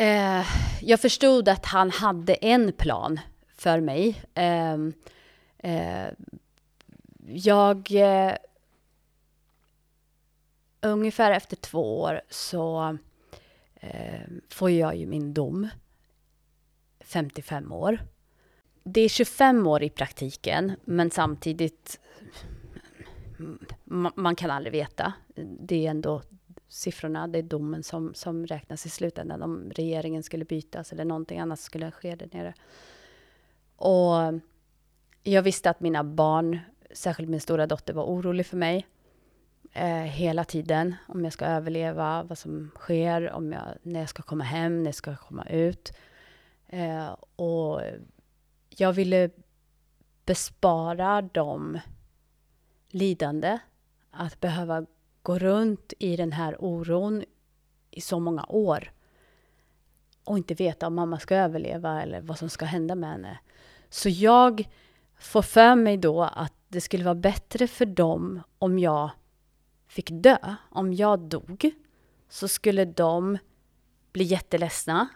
eh, 0.02 0.46
jag 0.82 1.00
förstod 1.00 1.50
att 1.50 1.66
han 1.66 1.90
hade 1.90 2.34
en 2.34 2.74
plan 2.74 3.20
för 3.58 3.80
mig. 3.80 4.22
Eh, 4.34 4.78
eh, 5.58 6.14
jag... 7.28 7.92
Eh, 7.92 8.36
ungefär 10.82 11.32
efter 11.32 11.56
två 11.56 12.02
år 12.02 12.22
så 12.30 12.98
eh, 13.76 14.22
får 14.50 14.70
jag 14.70 14.96
ju 14.96 15.06
min 15.06 15.34
dom 15.34 15.68
55 17.00 17.72
år. 17.72 18.00
Det 18.84 19.02
är 19.02 19.10
25 19.10 19.68
år 19.68 19.84
i 19.84 19.90
praktiken, 19.90 20.72
men 20.86 21.12
samtidigt 21.12 22.00
mm, 23.40 24.12
man 24.16 24.36
kan 24.36 24.52
aldrig 24.52 24.72
veta. 24.72 25.14
Det 25.60 25.86
är 25.86 25.90
ändå 25.90 26.22
siffrorna, 26.72 27.28
det 27.28 27.40
är 27.40 27.44
domen 27.44 27.84
som, 27.84 28.14
som 28.14 28.48
räknas 28.48 28.86
i 28.86 28.90
slutändan 28.90 29.42
om 29.42 29.72
regeringen 29.76 30.24
skulle 30.24 30.46
bytas 30.46 30.94
eller 30.94 31.06
någonting 31.06 31.40
annat 31.40 31.60
skulle 31.60 31.92
ske 31.92 32.16
där 32.16 32.30
nere. 32.32 32.54
Och 33.76 34.42
jag 35.24 35.42
visste 35.42 35.70
att 35.70 35.80
mina 35.80 36.04
barn, 36.04 36.60
särskilt 36.92 37.30
min 37.30 37.42
stora 37.42 37.68
dotter, 37.68 37.94
var 37.94 38.04
orolig 38.04 38.46
för 38.46 38.58
mig 38.58 38.88
eh, 39.74 40.04
hela 40.04 40.44
tiden. 40.44 40.96
Om 41.08 41.24
jag 41.24 41.34
ska 41.34 41.46
överleva, 41.46 42.24
vad 42.24 42.38
som 42.38 42.72
sker, 42.76 43.32
om 43.32 43.52
jag, 43.52 43.64
när 43.84 44.00
jag 44.00 44.10
ska 44.10 44.24
komma 44.24 44.44
hem, 44.44 44.84
när 44.84 44.88
jag 44.88 44.96
ska 44.96 45.16
komma 45.16 45.46
ut. 45.50 45.94
Eh, 46.68 47.10
och 47.36 47.82
jag 48.70 48.94
ville 48.94 49.30
bespara 50.26 51.22
dem 51.22 51.80
lidande. 52.90 53.60
Att 54.12 54.40
behöva 54.40 54.86
gå 55.22 55.40
runt 55.40 55.94
i 56.00 56.16
den 56.16 56.32
här 56.32 56.56
oron 56.60 57.24
i 57.92 58.02
så 58.02 58.20
många 58.20 58.46
år. 58.50 58.92
Och 60.24 60.38
inte 60.38 60.54
veta 60.54 60.88
om 60.88 60.96
mamma 60.96 61.20
ska 61.20 61.36
överleva 61.36 62.02
eller 62.02 62.22
vad 62.22 62.38
som 62.38 62.50
ska 62.50 62.66
hända 62.66 62.96
med 62.96 63.10
henne. 63.10 63.40
Så 63.90 64.10
jag 64.10 64.70
får 65.20 65.42
för 65.42 65.76
mig 65.76 65.98
då 65.98 66.24
att 66.24 66.54
det 66.68 66.82
skulle 66.82 67.04
vara 67.04 67.16
bättre 67.16 67.68
för 67.68 67.86
dem 67.86 68.42
om 68.60 68.80
jag 68.80 69.10
fick 69.88 70.10
dö. 70.12 70.56
Om 70.70 70.94
jag 70.94 71.20
dog 71.20 71.72
så 72.30 72.48
skulle 72.48 72.86
de 72.86 73.38
bli 74.12 74.24
jätteledsna 74.24 75.08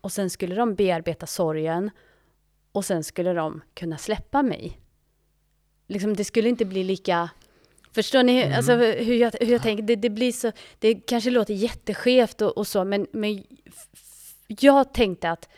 och 0.00 0.12
sen 0.12 0.30
skulle 0.30 0.54
de 0.54 0.74
bearbeta 0.74 1.26
sorgen 1.26 1.90
och 2.72 2.84
sen 2.84 3.04
skulle 3.04 3.32
de 3.32 3.60
kunna 3.74 3.98
släppa 3.98 4.42
mig. 4.42 4.80
Liksom, 5.86 6.16
det 6.16 6.24
skulle 6.24 6.48
inte 6.48 6.64
bli 6.64 6.84
lika... 6.84 7.30
Förstår 7.92 8.22
ni 8.22 8.42
mm. 8.42 8.56
alltså, 8.56 8.76
hur 8.76 9.14
jag, 9.14 9.32
hur 9.40 9.52
jag 9.52 9.62
tänker? 9.62 9.82
Det, 9.82 9.96
det, 9.96 10.10
blir 10.10 10.32
så... 10.32 10.52
Det 10.78 10.94
kanske 10.94 11.30
låter 11.30 11.54
jätteskevt 11.54 12.42
och, 12.42 12.58
och 12.58 12.66
så, 12.66 12.84
men, 12.84 13.06
men 13.12 13.44
jag 14.46 14.94
tänkte 14.94 15.30
att 15.30 15.48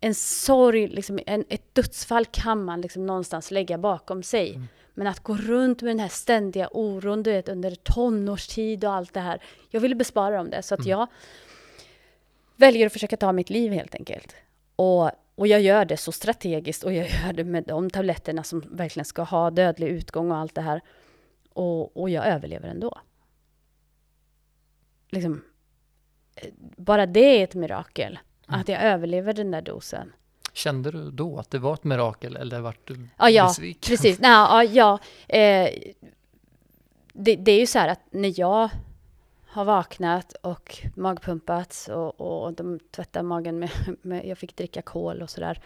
en 0.00 0.14
sorg, 0.14 0.88
liksom, 0.88 1.20
en, 1.26 1.44
ett 1.48 1.74
dödsfall 1.74 2.26
kan 2.26 2.64
man 2.64 2.80
liksom 2.80 3.06
någonstans 3.06 3.50
lägga 3.50 3.78
bakom 3.78 4.22
sig. 4.22 4.54
Mm. 4.54 4.68
Men 4.94 5.06
att 5.06 5.20
gå 5.20 5.36
runt 5.36 5.82
med 5.82 5.90
den 5.90 6.00
här 6.00 6.08
ständiga 6.08 6.68
oron, 6.72 7.22
du 7.22 7.32
vet, 7.32 7.48
under 7.48 7.74
tonårstid 7.74 8.84
och 8.84 8.92
allt 8.92 9.14
det 9.14 9.20
här. 9.20 9.42
Jag 9.70 9.80
ville 9.80 9.94
bespara 9.94 10.36
dem 10.36 10.50
det, 10.50 10.62
så 10.62 10.74
att 10.74 10.80
mm. 10.80 10.90
jag 10.90 11.06
väljer 12.56 12.86
att 12.86 12.92
försöka 12.92 13.16
ta 13.16 13.32
mitt 13.32 13.50
liv 13.50 13.72
helt 13.72 13.94
enkelt. 13.94 14.34
Och, 14.76 15.10
och 15.34 15.46
jag 15.46 15.60
gör 15.60 15.84
det 15.84 15.96
så 15.96 16.12
strategiskt 16.12 16.84
och 16.84 16.92
jag 16.92 17.08
gör 17.08 17.32
det 17.32 17.44
med 17.44 17.64
de 17.64 17.90
tabletterna 17.90 18.42
som 18.42 18.62
verkligen 18.70 19.04
ska 19.04 19.22
ha 19.22 19.50
dödlig 19.50 19.88
utgång 19.88 20.30
och 20.30 20.36
allt 20.36 20.54
det 20.54 20.60
här. 20.60 20.80
Och, 21.54 21.96
och 21.96 22.10
jag 22.10 22.26
överlever 22.26 22.68
ändå. 22.68 23.00
Liksom, 25.08 25.44
eh, 26.34 26.48
bara 26.76 27.06
det 27.06 27.40
är 27.40 27.44
ett 27.44 27.54
mirakel. 27.54 28.18
Mm. 28.48 28.60
Att 28.60 28.68
jag 28.68 28.82
överlever 28.82 29.32
den 29.32 29.50
där 29.50 29.62
dosen. 29.62 30.12
Kände 30.52 30.90
du 30.90 31.10
då 31.10 31.38
att 31.38 31.50
det 31.50 31.58
var 31.58 31.74
ett 31.74 31.84
mirakel 31.84 32.36
eller 32.36 32.60
vart 32.60 32.86
du 32.86 33.08
ja, 33.18 33.30
ja, 33.30 33.46
besviken? 33.46 33.88
Precis. 33.88 34.20
Nej, 34.20 34.30
ja, 34.30 34.64
ja. 34.64 34.98
Eh, 35.36 35.70
det, 37.12 37.36
det, 37.36 37.52
är 37.52 37.60
ju 37.60 37.66
så 37.66 37.78
här 37.78 37.88
att 37.88 38.00
när 38.10 38.40
jag 38.40 38.70
har 39.46 39.64
vaknat 39.64 40.32
och 40.32 40.78
magpumpats 40.94 41.88
och, 41.88 42.20
och 42.20 42.52
de 42.52 42.78
tvättade 42.90 43.22
magen 43.22 43.58
med, 43.58 43.70
med 44.02 44.26
jag 44.26 44.38
fick 44.38 44.56
dricka 44.56 44.82
kol 44.82 45.22
och 45.22 45.30
sådär. 45.30 45.60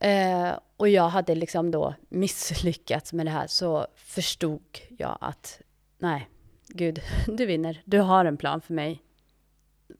Eh, 0.00 0.58
och 0.76 0.88
jag 0.88 1.08
hade 1.08 1.34
liksom 1.34 1.70
då 1.70 1.94
misslyckats 2.08 3.12
med 3.12 3.26
det 3.26 3.30
här 3.30 3.46
så 3.46 3.86
förstod 3.96 4.78
jag 4.88 5.18
att 5.20 5.60
nej, 5.98 6.28
Gud, 6.68 7.00
du 7.26 7.46
vinner. 7.46 7.82
Du 7.84 7.98
har 7.98 8.24
en 8.24 8.36
plan 8.36 8.60
för 8.60 8.74
mig. 8.74 9.02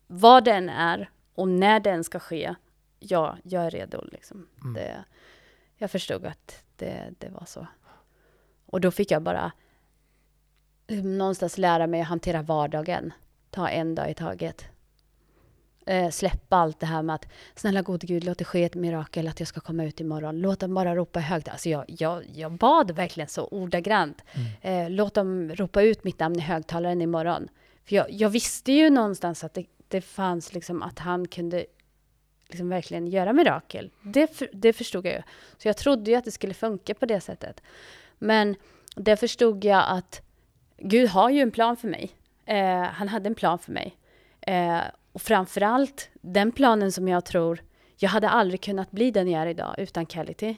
Vad 0.07 0.45
den 0.45 0.69
är 0.69 1.11
och 1.35 1.49
när 1.49 1.81
den 1.81 2.05
ska 2.05 2.19
ske, 2.19 2.55
ja, 2.99 3.37
jag 3.43 3.67
är 3.67 3.71
redo. 3.71 4.05
Liksom. 4.13 4.49
Mm. 4.61 4.75
Det, 4.75 5.05
jag 5.77 5.91
förstod 5.91 6.27
att 6.27 6.65
det, 6.77 7.15
det 7.19 7.29
var 7.29 7.45
så. 7.47 7.67
Och 8.67 8.81
då 8.81 8.91
fick 8.91 9.11
jag 9.11 9.23
bara 9.23 9.53
någonstans 11.03 11.59
lära 11.59 11.87
mig 11.87 12.01
att 12.01 12.09
hantera 12.09 12.43
vardagen. 12.43 13.13
Ta 13.51 13.69
en 13.69 13.95
dag 13.95 14.11
i 14.11 14.15
taget. 14.15 14.65
Eh, 15.91 16.11
släppa 16.11 16.57
allt 16.57 16.81
det 16.81 16.87
här 16.87 17.03
med 17.03 17.15
att 17.15 17.27
snälla 17.55 17.83
gode 17.83 18.07
gud, 18.07 18.25
låt 18.25 18.39
det 18.39 18.45
ske 18.45 18.65
ett 18.65 18.75
mirakel 18.75 19.29
att 19.29 19.41
jag 19.41 19.49
ska 19.49 19.61
komma 19.61 19.85
ut 19.85 20.01
imorgon. 20.01 20.41
Låt 20.41 20.61
dem 20.61 20.75
bara 20.75 20.97
ropa 20.97 21.21
högt. 21.21 21.49
Alltså 21.49 21.69
jag, 21.69 21.85
jag, 21.89 22.25
jag 22.35 22.53
bad 22.53 22.91
verkligen 22.91 23.29
så 23.29 23.45
ordagrant. 23.45 24.25
Mm. 24.33 24.87
Eh, 24.87 24.91
låt 24.91 25.15
dem 25.15 25.53
ropa 25.55 25.83
ut 25.83 26.05
mitt 26.05 26.19
namn 26.19 26.37
i 26.37 26.41
högtalaren 26.41 27.03
imorgon. 27.03 27.49
För 27.85 27.97
jag, 27.97 28.07
jag 28.11 28.29
visste 28.29 28.73
ju 28.73 28.91
någonstans 28.91 29.45
att 29.45 29.55
det, 29.55 29.67
det 29.89 30.01
fanns 30.01 30.55
liksom 30.55 30.83
att 30.83 30.99
han 30.99 31.29
kunde 31.29 31.67
liksom 32.49 32.69
verkligen 32.69 33.07
göra 33.07 33.33
mirakel. 33.33 33.91
Det, 34.03 34.37
för, 34.37 34.49
det 34.53 34.73
förstod 34.73 35.07
jag 35.07 35.15
ju. 35.15 35.23
Så 35.59 35.69
jag 35.69 35.77
trodde 35.77 36.11
ju 36.11 36.17
att 36.17 36.25
det 36.25 36.31
skulle 36.31 36.55
funka 36.55 36.95
på 36.95 37.07
det 37.07 37.21
sättet. 37.21 37.63
Men 38.19 38.57
det 38.97 39.17
förstod 39.17 39.65
jag 39.65 39.85
att 39.89 40.23
Gud 40.79 41.09
har 41.09 41.31
ju 41.31 41.41
en 41.41 41.51
plan 41.51 41.77
för 41.77 41.89
mig. 41.89 42.11
Eh, 42.45 42.83
han 42.83 43.09
hade 43.09 43.27
en 43.27 43.35
plan 43.35 43.59
för 43.59 43.73
mig. 43.73 43.97
Eh, 44.41 44.81
och 45.13 45.23
framförallt 45.23 46.11
den 46.21 46.53
planen 46.53 46.93
som 46.93 47.09
jag 47.09 47.25
tror, 47.25 47.63
jag 47.97 48.11
hade 48.11 48.29
aldrig 48.29 48.61
kunnat 48.61 48.91
bli 48.91 49.11
den 49.11 49.29
jag 49.31 49.43
är 49.43 49.47
idag 49.47 49.75
utan 49.79 50.07
Kality. 50.07 50.57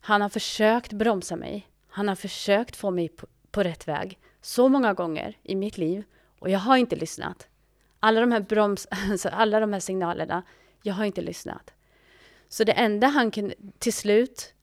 Han 0.00 0.20
har 0.20 0.28
försökt 0.28 0.92
bromsa 0.92 1.36
mig. 1.36 1.66
Han 1.88 2.08
har 2.08 2.14
försökt 2.14 2.76
få 2.76 2.90
mig 2.90 3.08
på, 3.08 3.26
på 3.50 3.62
rätt 3.62 3.88
väg 3.88 4.18
så 4.40 4.68
många 4.68 4.94
gånger 4.94 5.38
i 5.42 5.54
mitt 5.54 5.78
liv 5.78 6.04
och 6.38 6.50
jag 6.50 6.58
har 6.58 6.76
inte 6.76 6.96
lyssnat. 6.96 7.48
Alla 8.00 8.20
de 8.20 8.32
här 8.32 8.40
broms, 8.40 8.86
alltså 9.10 9.28
alla 9.28 9.60
de 9.60 9.72
här 9.72 9.80
signalerna, 9.80 10.42
jag 10.82 10.94
har 10.94 11.04
inte 11.04 11.22
lyssnat. 11.22 11.72
Så 12.48 12.64
det 12.64 12.72
enda 12.72 13.06
han 13.06 13.30
kunde, 13.30 13.54
till 13.78 13.92
slut, 13.92 14.54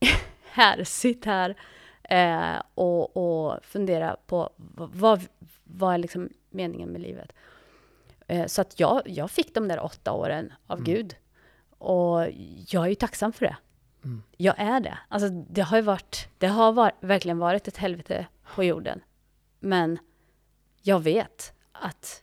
här, 0.42 0.84
sitt 0.84 1.24
här 1.24 1.56
eh, 2.02 2.62
och, 2.74 3.16
och 3.16 3.64
fundera 3.64 4.16
på 4.26 4.50
vad, 4.56 5.26
vad 5.64 5.94
är 5.94 5.98
liksom 5.98 6.28
meningen 6.50 6.88
med 6.88 7.00
livet. 7.00 7.32
Eh, 8.26 8.46
så 8.46 8.60
att 8.60 8.80
jag, 8.80 9.02
jag 9.06 9.30
fick 9.30 9.54
de 9.54 9.68
där 9.68 9.80
åtta 9.80 10.12
åren 10.12 10.52
av 10.66 10.78
mm. 10.78 10.92
Gud. 10.92 11.16
Och 11.78 12.20
jag 12.68 12.84
är 12.84 12.88
ju 12.88 12.94
tacksam 12.94 13.32
för 13.32 13.46
det. 13.46 13.56
Mm. 14.04 14.22
Jag 14.36 14.58
är 14.58 14.80
det. 14.80 14.98
Alltså 15.08 15.28
det 15.28 15.62
har 15.62 15.76
ju 15.76 15.82
varit, 15.82 16.28
det 16.38 16.46
har 16.46 16.72
var, 16.72 16.92
verkligen 17.00 17.38
varit 17.38 17.68
ett 17.68 17.76
helvete 17.76 18.26
på 18.54 18.64
jorden. 18.64 19.00
Men 19.60 19.98
jag 20.82 21.00
vet 21.00 21.52
att 21.72 22.22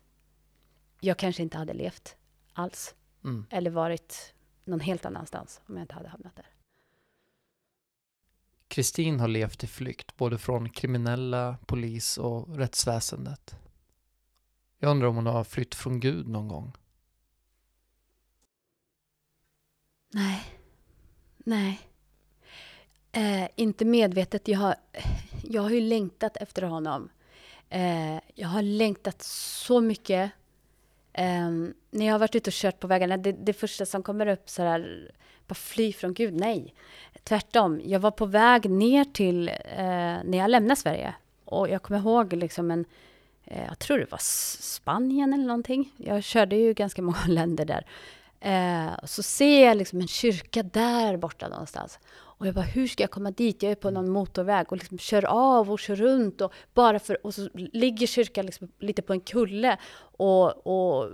jag 0.99 1.17
kanske 1.17 1.43
inte 1.43 1.57
hade 1.57 1.73
levt 1.73 2.15
alls. 2.53 2.95
Mm. 3.23 3.45
Eller 3.49 3.71
varit 3.71 4.33
någon 4.65 4.79
helt 4.79 5.05
annanstans 5.05 5.61
om 5.67 5.75
jag 5.75 5.83
inte 5.83 5.95
hade 5.95 6.09
hamnat 6.09 6.35
där. 6.35 6.45
Kristin 8.67 9.19
har 9.19 9.27
levt 9.27 9.63
i 9.63 9.67
flykt 9.67 10.17
både 10.17 10.37
från 10.37 10.69
kriminella, 10.69 11.57
polis 11.65 12.17
och 12.17 12.57
rättsväsendet. 12.57 13.55
Jag 14.83 14.91
undrar 14.91 15.07
om 15.07 15.15
hon 15.15 15.25
har 15.25 15.43
flytt 15.43 15.75
från 15.75 15.99
Gud 15.99 16.27
någon 16.27 16.47
gång? 16.47 16.71
Nej. 20.13 20.43
Nej. 21.37 21.79
Eh, 23.11 23.49
inte 23.55 23.85
medvetet. 23.85 24.47
Jag 24.47 24.59
har, 24.59 24.75
jag 25.43 25.61
har 25.61 25.69
ju 25.69 25.81
längtat 25.81 26.37
efter 26.37 26.61
honom. 26.61 27.09
Eh, 27.69 28.15
jag 28.35 28.47
har 28.47 28.61
längtat 28.61 29.21
så 29.21 29.81
mycket. 29.81 30.31
Eh, 31.13 31.49
när 31.89 32.05
jag 32.05 32.11
har 32.13 32.19
varit 32.19 32.35
ute 32.35 32.49
och 32.49 32.53
kört 32.53 32.79
på 32.79 32.87
vägarna, 32.87 33.17
det, 33.17 33.31
det 33.31 33.53
första 33.53 33.85
som 33.85 34.03
kommer 34.03 34.27
upp 34.27 34.49
så 34.49 34.63
här, 34.63 35.11
bara 35.47 35.55
fly 35.55 35.93
från 35.93 36.13
Gud, 36.13 36.33
nej. 36.33 36.73
Tvärtom, 37.23 37.81
jag 37.85 37.99
var 37.99 38.11
på 38.11 38.25
väg 38.25 38.69
ner 38.69 39.05
till, 39.05 39.49
eh, 39.49 39.55
när 40.23 40.37
jag 40.37 40.49
lämnade 40.49 40.75
Sverige. 40.75 41.15
Och 41.45 41.69
jag 41.69 41.81
kommer 41.81 41.99
ihåg 41.99 42.33
liksom 42.33 42.71
en, 42.71 42.79
eh, 42.79 42.85
jag 43.43 43.79
tror 43.79 43.97
det 43.97 44.11
var 44.11 44.21
Spanien 44.61 45.33
eller 45.33 45.45
någonting. 45.45 45.93
Jag 45.97 46.23
körde 46.23 46.55
ju 46.55 46.73
ganska 46.73 47.01
många 47.01 47.23
länder 47.27 47.65
där. 47.65 47.85
Eh, 48.39 49.05
så 49.05 49.23
ser 49.23 49.65
jag 49.65 49.77
liksom 49.77 50.01
en 50.01 50.07
kyrka 50.07 50.63
där 50.63 51.17
borta 51.17 51.47
någonstans. 51.47 51.99
Och 52.43 52.47
jag 52.47 52.55
bara, 52.55 52.65
hur 52.65 52.87
ska 52.87 53.03
jag 53.03 53.11
komma 53.11 53.31
dit? 53.31 53.63
Jag 53.63 53.71
är 53.71 53.75
på 53.75 53.89
någon 53.89 54.09
motorväg 54.09 54.71
och 54.71 54.77
liksom 54.77 54.97
kör 54.97 55.25
av 55.25 55.71
och 55.71 55.79
kör 55.79 55.95
runt. 55.95 56.41
Och, 56.41 56.53
bara 56.73 56.99
för, 56.99 57.25
och 57.25 57.33
så 57.33 57.49
ligger 57.53 58.07
kyrkan 58.07 58.45
liksom 58.45 58.71
lite 58.79 59.01
på 59.01 59.13
en 59.13 59.19
kulle. 59.19 59.77
Och, 60.17 60.67
och 60.67 61.09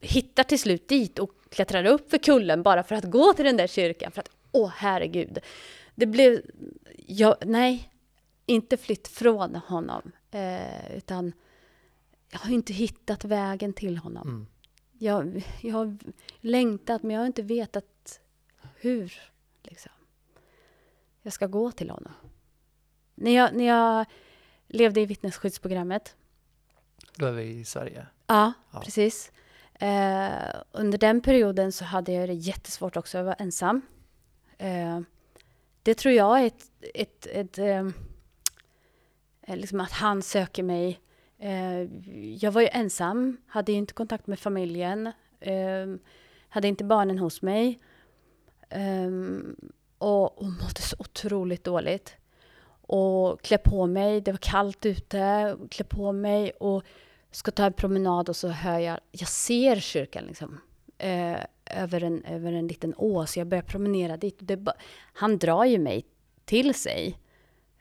hittar 0.00 0.42
till 0.42 0.58
slut 0.58 0.88
dit 0.88 1.18
och 1.18 1.30
klättrar 1.48 1.84
upp 1.84 2.10
för 2.10 2.18
kullen 2.18 2.62
bara 2.62 2.82
för 2.82 2.94
att 2.94 3.04
gå 3.04 3.32
till 3.32 3.44
den 3.44 3.56
där 3.56 3.66
kyrkan. 3.66 4.12
För 4.12 4.20
att, 4.20 4.30
åh 4.52 4.72
herregud. 4.76 5.38
Det 5.94 6.06
blev, 6.06 6.40
jag, 7.06 7.36
nej, 7.46 7.90
inte 8.46 8.76
flytt 8.76 9.08
från 9.08 9.54
honom. 9.54 10.12
Eh, 10.30 10.96
utan 10.96 11.32
jag 12.30 12.38
har 12.38 12.50
inte 12.50 12.72
hittat 12.72 13.24
vägen 13.24 13.72
till 13.72 13.98
honom. 13.98 14.28
Mm. 14.28 14.46
Jag, 14.98 15.46
jag 15.60 15.74
har 15.74 15.98
längtat, 16.40 17.02
men 17.02 17.10
jag 17.10 17.20
har 17.20 17.26
inte 17.26 17.42
vetat 17.42 18.20
hur. 18.76 19.20
Liksom. 19.62 19.92
Jag 21.22 21.32
ska 21.32 21.46
gå 21.46 21.72
till 21.72 21.90
honom. 21.90 22.12
När 23.14 23.30
jag, 23.30 23.54
när 23.54 23.64
jag 23.64 24.06
levde 24.66 25.00
i 25.00 25.06
vittnesskyddsprogrammet. 25.06 26.16
Då 27.16 27.26
är 27.26 27.32
vi 27.32 27.42
i 27.42 27.64
Sverige? 27.64 28.06
Ja, 28.26 28.52
ja. 28.72 28.80
precis. 28.84 29.32
Eh, 29.74 30.30
under 30.72 30.98
den 30.98 31.20
perioden 31.20 31.72
så 31.72 31.84
hade 31.84 32.12
jag 32.12 32.28
det 32.28 32.34
jättesvårt 32.34 32.96
också. 32.96 33.18
Jag 33.18 33.24
var 33.24 33.36
ensam. 33.38 33.82
Eh, 34.58 35.00
det 35.82 35.94
tror 35.94 36.14
jag 36.14 36.40
är 36.40 36.46
ett... 36.46 36.70
ett, 36.94 37.26
ett 37.26 37.58
eh, 37.58 37.88
liksom 39.56 39.80
att 39.80 39.92
han 39.92 40.22
söker 40.22 40.62
mig 40.62 41.00
Eh, 41.00 41.09
Eh, 41.40 41.82
jag 42.34 42.52
var 42.52 42.60
ju 42.60 42.68
ensam, 42.72 43.36
hade 43.46 43.72
inte 43.72 43.94
kontakt 43.94 44.26
med 44.26 44.38
familjen, 44.38 45.06
eh, 45.40 45.86
hade 46.48 46.68
inte 46.68 46.84
barnen 46.84 47.18
hos 47.18 47.42
mig. 47.42 47.80
Eh, 48.68 49.10
och, 49.98 50.38
och 50.38 50.44
mådde 50.44 50.80
så 50.80 50.96
otroligt 50.98 51.64
dåligt. 51.64 52.16
Och 52.82 53.42
klä 53.42 53.58
på 53.58 53.86
mig, 53.86 54.20
det 54.20 54.32
var 54.32 54.38
kallt 54.38 54.86
ute, 54.86 55.56
klä 55.70 55.84
på 55.84 56.12
mig 56.12 56.50
och 56.50 56.82
ska 57.30 57.50
ta 57.50 57.64
en 57.64 57.72
promenad 57.72 58.28
och 58.28 58.36
så 58.36 58.48
hör 58.48 58.78
jag, 58.78 58.98
jag 59.10 59.28
ser 59.28 59.76
kyrkan 59.76 60.24
liksom. 60.24 60.60
Eh, 60.98 61.36
över, 61.66 62.02
en, 62.02 62.24
över 62.24 62.52
en 62.52 62.66
liten 62.66 62.94
å, 62.96 63.26
så 63.26 63.40
jag 63.40 63.46
börjar 63.46 63.62
promenera 63.62 64.16
dit. 64.16 64.36
Det, 64.40 64.72
han 65.12 65.38
drar 65.38 65.64
ju 65.64 65.78
mig 65.78 66.04
till 66.44 66.74
sig. 66.74 67.18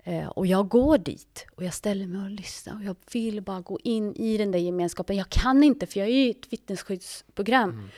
Eh, 0.09 0.27
och 0.27 0.47
jag 0.47 0.67
går 0.69 0.97
dit 0.97 1.45
och 1.55 1.63
jag 1.63 1.73
ställer 1.73 2.07
mig 2.07 2.21
och 2.21 2.29
lyssnar 2.29 2.75
och 2.75 2.83
jag 2.83 2.95
vill 3.13 3.41
bara 3.41 3.61
gå 3.61 3.79
in 3.83 4.15
i 4.15 4.37
den 4.37 4.51
där 4.51 4.59
gemenskapen. 4.59 5.15
Jag 5.15 5.29
kan 5.29 5.63
inte 5.63 5.85
för 5.85 5.99
jag 5.99 6.09
är 6.09 6.13
i 6.13 6.29
ett 6.29 6.53
vittnesskyddsprogram. 6.53 7.69
Mm. 7.69 7.89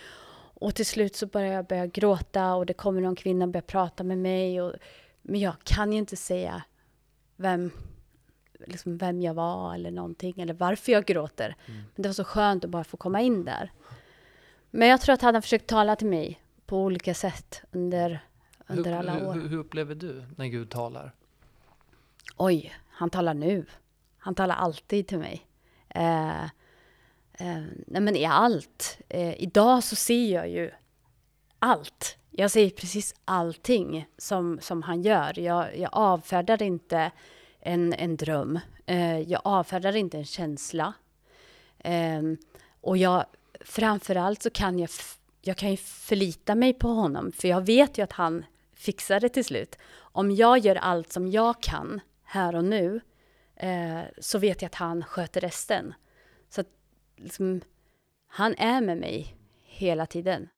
Och 0.54 0.76
till 0.76 0.86
slut 0.86 1.16
så 1.16 1.26
börjar 1.26 1.54
jag 1.54 1.66
börja 1.66 1.88
gråta 1.88 2.54
och 2.54 2.66
det 2.66 2.74
kommer 2.74 3.02
någon 3.02 3.16
kvinna 3.16 3.46
och 3.46 3.52
börjar 3.52 3.62
prata 3.62 4.04
med 4.04 4.18
mig. 4.18 4.62
Och, 4.62 4.74
men 5.22 5.40
jag 5.40 5.54
kan 5.64 5.94
ju 5.94 5.98
inte 6.00 6.16
säga 6.16 6.64
vem, 7.36 7.72
liksom 8.68 8.98
vem 8.98 9.22
jag 9.22 9.34
var 9.34 9.76
eller 9.76 9.92
någonting 9.92 10.34
eller 10.38 10.54
varför 10.54 10.92
jag 10.92 11.06
gråter. 11.06 11.56
Mm. 11.66 11.82
Men 11.96 12.04
det 12.04 12.10
var 12.10 12.14
så 12.14 12.24
skönt 12.24 12.66
att 12.66 12.72
bara 12.72 12.84
få 12.84 12.98
komma 12.98 13.22
in 13.22 13.46
där. 13.46 13.72
Men 14.72 14.88
jag 14.88 15.02
tror 15.02 15.14
att 15.14 15.22
han 15.22 15.34
har 15.34 15.42
försökt 15.42 15.68
tala 15.68 15.96
till 15.96 16.08
mig 16.08 16.42
på 16.66 16.84
olika 16.84 17.14
sätt 17.14 17.62
under, 17.72 18.20
under 18.68 18.92
hur, 18.92 18.98
alla 18.98 19.28
år. 19.28 19.34
Hur, 19.34 19.48
hur 19.48 19.58
upplever 19.58 19.96
du 19.96 20.24
när 20.36 20.46
Gud 20.46 20.70
talar? 20.70 21.14
Oj, 22.42 22.74
han 22.90 23.10
talar 23.10 23.34
nu. 23.34 23.66
Han 24.18 24.36
talar 24.36 24.56
alltid 24.56 25.08
till 25.08 25.20
mig. 25.20 25.48
Eh, 25.90 26.44
eh, 27.34 27.64
nej 27.88 28.02
men 28.02 28.16
i 28.16 28.26
allt. 28.26 28.98
Eh, 29.10 29.42
idag 29.42 29.84
så 29.84 29.96
ser 29.96 30.34
jag 30.34 30.50
ju 30.50 30.72
allt. 31.60 32.18
Jag 32.30 32.52
ser 32.52 32.70
precis 32.70 33.16
allting 33.26 34.08
som, 34.18 34.60
som 34.62 34.82
han 34.82 35.02
gör. 35.02 35.40
Jag, 35.40 35.78
jag 35.78 35.90
avfärdar 35.94 36.64
inte 36.64 37.12
en, 37.60 37.94
en 37.94 38.18
dröm. 38.18 38.60
Eh, 38.86 39.20
jag 39.20 39.42
avfärdar 39.44 39.96
inte 39.96 40.18
en 40.18 40.26
känsla. 40.26 40.94
Ehm, 41.80 42.38
och 42.82 42.98
jag, 42.98 43.26
framförallt 43.62 44.44
så 44.44 44.50
kan 44.50 44.80
jag, 44.80 44.90
jag 45.42 45.58
kan 45.58 45.72
ju 45.72 45.78
förlita 45.78 46.56
mig 46.56 46.74
på 46.74 46.88
honom, 46.88 47.32
för 47.32 47.48
jag 47.48 47.66
vet 47.66 47.98
ju 47.98 48.04
att 48.04 48.12
han 48.12 48.46
fixar 48.76 49.20
det 49.20 49.30
till 49.30 49.46
slut. 49.46 49.78
Om 49.94 50.32
jag 50.32 50.58
gör 50.58 50.76
allt 50.76 51.12
som 51.12 51.32
jag 51.32 51.62
kan, 51.62 52.02
här 52.32 52.56
och 52.56 52.66
nu, 52.66 53.02
eh, 53.56 54.02
så 54.18 54.40
vet 54.40 54.62
jag 54.62 54.70
att 54.70 54.76
han 54.76 55.04
sköter 55.04 55.42
resten. 55.42 55.94
Så 56.50 56.62
att 56.62 56.68
liksom, 57.16 57.62
han 58.28 58.56
är 58.56 58.82
med 58.82 58.98
mig 58.98 59.36
hela 59.64 60.06
tiden. 60.06 60.50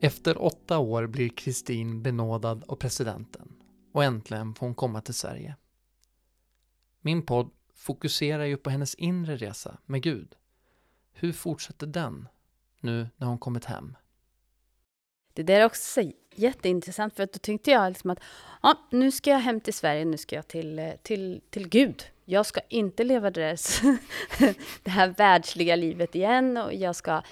Efter 0.00 0.42
åtta 0.42 0.78
år 0.78 1.06
blir 1.06 1.28
Kristin 1.28 2.02
benådad 2.02 2.64
av 2.68 2.76
presidenten 2.76 3.52
och 3.92 4.04
äntligen 4.04 4.54
får 4.54 4.66
hon 4.66 4.74
komma 4.74 5.00
till 5.00 5.14
Sverige. 5.14 5.56
Min 7.00 7.26
podd 7.26 7.50
fokuserar 7.74 8.44
ju 8.44 8.56
på 8.56 8.70
hennes 8.70 8.94
inre 8.94 9.36
resa 9.36 9.78
med 9.86 10.02
Gud 10.02 10.36
hur 11.12 11.32
fortsätter 11.32 11.86
den 11.86 12.28
nu 12.80 13.08
när 13.16 13.26
hon 13.26 13.38
kommit 13.38 13.64
hem? 13.64 13.96
Det 15.34 15.42
där 15.42 15.60
är 15.60 15.64
också 15.64 16.02
jätteintressant, 16.34 17.16
för 17.16 17.22
att 17.22 17.32
då 17.32 17.38
tänkte 17.38 17.70
jag 17.70 17.90
liksom 17.90 18.10
att 18.10 18.20
ja, 18.62 18.78
nu 18.90 19.10
ska 19.10 19.30
jag 19.30 19.38
hem 19.38 19.60
till 19.60 19.74
Sverige, 19.74 20.04
nu 20.04 20.16
ska 20.16 20.36
jag 20.36 20.48
till, 20.48 20.78
eh, 20.78 20.90
till, 21.02 21.40
till 21.50 21.68
Gud. 21.68 22.04
Jag 22.24 22.46
ska 22.46 22.60
inte 22.68 23.04
leva 23.04 23.30
det, 23.30 23.56
det 24.82 24.90
här 24.90 25.08
världsliga 25.08 25.76
livet 25.76 26.14
igen 26.14 26.56
och 26.56 26.74
jag 26.74 26.96
ska 26.96 27.22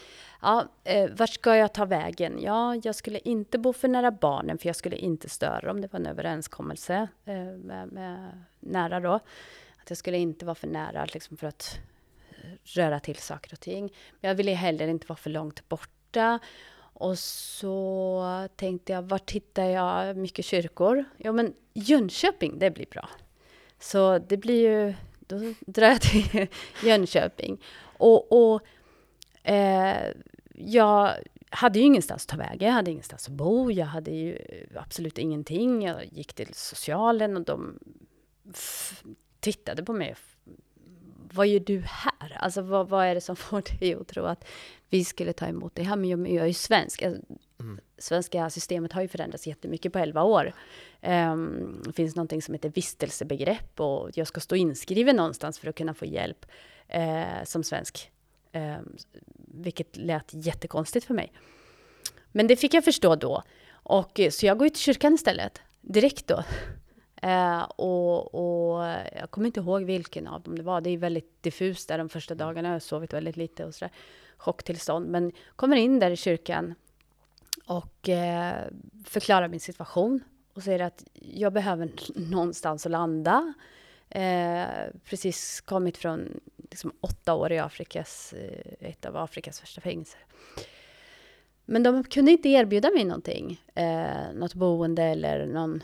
ja, 0.42 0.68
eh, 0.84 1.10
vart 1.10 1.30
ska 1.30 1.56
jag 1.56 1.74
ta 1.74 1.84
vägen? 1.84 2.38
Ja, 2.42 2.74
jag 2.82 2.94
skulle 2.94 3.18
inte 3.18 3.58
bo 3.58 3.72
för 3.72 3.88
nära 3.88 4.10
barnen, 4.10 4.58
för 4.58 4.68
jag 4.68 4.76
skulle 4.76 4.96
inte 4.96 5.28
störa 5.28 5.60
dem. 5.60 5.80
Det 5.80 5.92
var 5.92 6.00
en 6.00 6.06
överenskommelse 6.06 7.08
eh, 7.24 7.34
med, 7.44 7.92
med 7.92 8.44
nära 8.60 9.00
då. 9.00 9.14
Att 9.80 9.90
jag 9.90 9.98
skulle 9.98 10.18
inte 10.18 10.44
vara 10.44 10.54
för 10.54 10.68
nära, 10.68 11.04
liksom 11.04 11.36
för 11.36 11.46
att 11.46 11.78
röra 12.64 13.00
till 13.00 13.16
saker 13.16 13.52
och 13.52 13.60
ting. 13.60 13.82
Men 14.20 14.28
jag 14.28 14.34
ville 14.34 14.52
heller 14.52 14.88
inte 14.88 15.06
vara 15.06 15.16
för 15.16 15.30
långt 15.30 15.68
borta. 15.68 16.38
Och 17.00 17.18
så 17.18 18.48
tänkte 18.56 18.92
jag, 18.92 19.02
vart 19.02 19.30
hittar 19.30 19.64
jag 19.64 20.16
mycket 20.16 20.44
kyrkor? 20.44 21.04
Ja, 21.16 21.32
men 21.32 21.54
Jönköping, 21.72 22.58
det 22.58 22.70
blir 22.70 22.86
bra. 22.90 23.08
Så 23.78 24.18
det 24.18 24.36
blir 24.36 24.62
ju, 24.62 24.94
då 25.18 25.54
drar 25.60 25.86
jag 25.86 26.00
till 26.00 26.46
Jönköping. 26.84 27.62
Och, 27.82 28.52
och 28.52 28.62
eh, 29.42 30.08
jag 30.54 31.14
hade 31.50 31.78
ju 31.78 31.84
ingenstans 31.84 32.22
att 32.22 32.28
ta 32.28 32.36
vägen, 32.36 32.68
jag 32.68 32.74
hade 32.74 32.90
ingenstans 32.90 33.28
att 33.28 33.34
bo, 33.34 33.70
jag 33.70 33.86
hade 33.86 34.10
ju 34.10 34.38
absolut 34.76 35.18
ingenting. 35.18 35.82
Jag 35.82 36.04
gick 36.12 36.32
till 36.32 36.54
socialen 36.54 37.36
och 37.36 37.44
de 37.44 37.78
tittade 39.40 39.84
på 39.84 39.92
mig. 39.92 40.14
Vad 41.32 41.46
gör 41.46 41.60
du 41.60 41.82
här? 41.86 42.36
Alltså 42.38 42.62
vad, 42.62 42.88
vad 42.88 43.06
är 43.06 43.14
det 43.14 43.20
som 43.20 43.36
får 43.46 43.78
dig 43.78 43.94
att 43.94 44.08
tro 44.08 44.24
att 44.24 44.44
vi 44.88 45.04
skulle 45.04 45.32
ta 45.32 45.46
emot 45.46 45.74
dig 45.74 45.84
här? 45.84 45.96
Men 45.96 46.10
jag, 46.10 46.28
jag 46.28 46.42
är 46.42 46.46
ju 46.46 46.54
svensk. 46.54 47.02
Alltså, 47.02 47.22
mm. 47.60 47.80
Svenska 47.98 48.50
systemet 48.50 48.92
har 48.92 49.02
ju 49.02 49.08
förändrats 49.08 49.46
jättemycket 49.46 49.92
på 49.92 49.98
11 49.98 50.22
år. 50.22 50.52
Um, 51.02 51.82
det 51.86 51.92
finns 51.92 52.16
någonting 52.16 52.42
som 52.42 52.54
heter 52.54 52.68
vistelsebegrepp 52.68 53.80
och 53.80 54.10
jag 54.14 54.26
ska 54.26 54.40
stå 54.40 54.56
inskriven 54.56 55.16
någonstans 55.16 55.58
för 55.58 55.68
att 55.68 55.76
kunna 55.76 55.94
få 55.94 56.04
hjälp 56.04 56.46
uh, 56.96 57.44
som 57.44 57.62
svensk. 57.62 58.10
Um, 58.52 58.96
vilket 59.48 59.96
lät 59.96 60.28
jättekonstigt 60.30 61.06
för 61.06 61.14
mig. 61.14 61.32
Men 62.32 62.46
det 62.46 62.56
fick 62.56 62.74
jag 62.74 62.84
förstå 62.84 63.16
då. 63.16 63.42
Och, 63.70 64.20
så 64.30 64.46
jag 64.46 64.58
går 64.58 64.66
ju 64.66 64.70
till 64.70 64.82
kyrkan 64.82 65.14
istället, 65.14 65.60
direkt 65.80 66.26
då. 66.26 66.44
Uh, 67.24 67.62
och, 67.62 68.34
och, 68.34 68.84
jag 69.20 69.30
kommer 69.30 69.46
inte 69.46 69.60
ihåg 69.60 69.82
vilken 69.82 70.26
av 70.26 70.42
dem 70.42 70.56
det 70.56 70.62
var. 70.62 70.80
Det 70.80 70.90
är 70.90 70.98
väldigt 70.98 71.42
diffust 71.42 71.88
där 71.88 71.98
de 71.98 72.08
första 72.08 72.34
dagarna. 72.34 72.68
Jag 72.68 72.74
har 72.74 72.80
sovit 72.80 73.12
väldigt 73.12 73.36
lite 73.36 73.64
och 73.64 73.74
sådär. 73.74 73.92
Chocktillstånd. 74.36 75.08
Men 75.08 75.32
kommer 75.56 75.76
in 75.76 75.98
där 75.98 76.10
i 76.10 76.16
kyrkan 76.16 76.74
och 77.66 78.08
uh, 78.08 78.52
förklarar 79.04 79.48
min 79.48 79.60
situation 79.60 80.20
och 80.54 80.62
säger 80.62 80.80
att 80.80 81.04
jag 81.12 81.52
behöver 81.52 81.90
någonstans 82.30 82.86
att 82.86 82.92
landa. 82.92 83.54
Eh, 84.10 84.66
precis 85.04 85.60
kommit 85.60 85.96
från 85.96 86.40
liksom, 86.56 86.92
åtta 87.00 87.34
år 87.34 87.52
i 87.52 87.58
Afrikas, 87.58 88.32
eh, 88.32 88.88
ett 88.88 89.06
av 89.06 89.16
Afrikas 89.16 89.62
värsta 89.62 89.80
fängelser. 89.80 90.20
Men 91.64 91.82
de 91.82 92.04
kunde 92.04 92.30
inte 92.30 92.48
erbjuda 92.48 92.90
mig 92.90 93.04
någonting, 93.04 93.62
eh, 93.74 94.32
något 94.34 94.54
boende 94.54 95.02
eller 95.02 95.46
någon... 95.46 95.82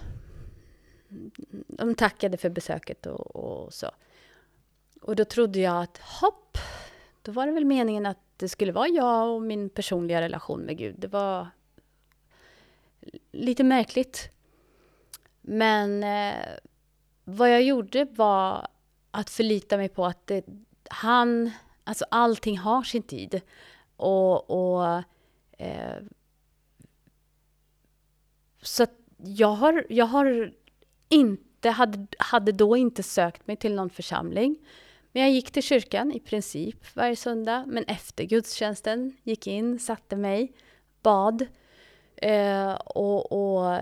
De 1.66 1.94
tackade 1.94 2.36
för 2.36 2.50
besöket 2.50 3.06
och, 3.06 3.36
och 3.36 3.74
så. 3.74 3.90
Och 5.00 5.16
då 5.16 5.24
trodde 5.24 5.58
jag 5.58 5.82
att 5.82 5.98
hopp, 5.98 6.58
då 7.22 7.32
var 7.32 7.46
det 7.46 7.52
väl 7.52 7.64
meningen 7.64 8.06
att 8.06 8.18
det 8.36 8.48
skulle 8.48 8.72
vara 8.72 8.88
jag 8.88 9.34
och 9.34 9.42
min 9.42 9.68
personliga 9.70 10.20
relation 10.20 10.60
med 10.60 10.78
Gud. 10.78 10.94
Det 10.98 11.08
var 11.08 11.48
lite 13.32 13.64
märkligt. 13.64 14.30
Men 15.40 16.04
eh, 16.04 16.34
vad 17.24 17.50
jag 17.50 17.62
gjorde 17.62 18.04
var 18.04 18.68
att 19.10 19.30
förlita 19.30 19.76
mig 19.76 19.88
på 19.88 20.06
att 20.06 20.26
det, 20.26 20.44
han, 20.90 21.50
alltså 21.84 22.04
allting 22.10 22.58
har 22.58 22.82
sin 22.82 23.02
tid. 23.02 23.40
Och, 23.96 24.50
och 24.50 25.02
eh, 25.58 26.02
så 28.62 28.82
att 28.82 28.92
jag 29.16 29.48
har, 29.48 29.86
jag 29.88 30.06
har 30.06 30.52
inte, 31.08 31.70
hade, 31.70 32.06
hade 32.18 32.52
då 32.52 32.76
inte 32.76 33.02
sökt 33.02 33.46
mig 33.46 33.56
till 33.56 33.74
någon 33.74 33.90
församling. 33.90 34.58
Men 35.12 35.22
jag 35.22 35.32
gick 35.32 35.50
till 35.50 35.62
kyrkan 35.62 36.12
i 36.12 36.20
princip 36.20 36.96
varje 36.96 37.16
söndag. 37.16 37.64
Men 37.66 37.84
efter 37.84 38.24
gudstjänsten 38.24 39.16
gick 39.22 39.46
in, 39.46 39.78
satte 39.78 40.16
mig, 40.16 40.52
bad. 41.02 41.46
Eh, 42.16 42.74
och, 42.74 43.32
och 43.32 43.80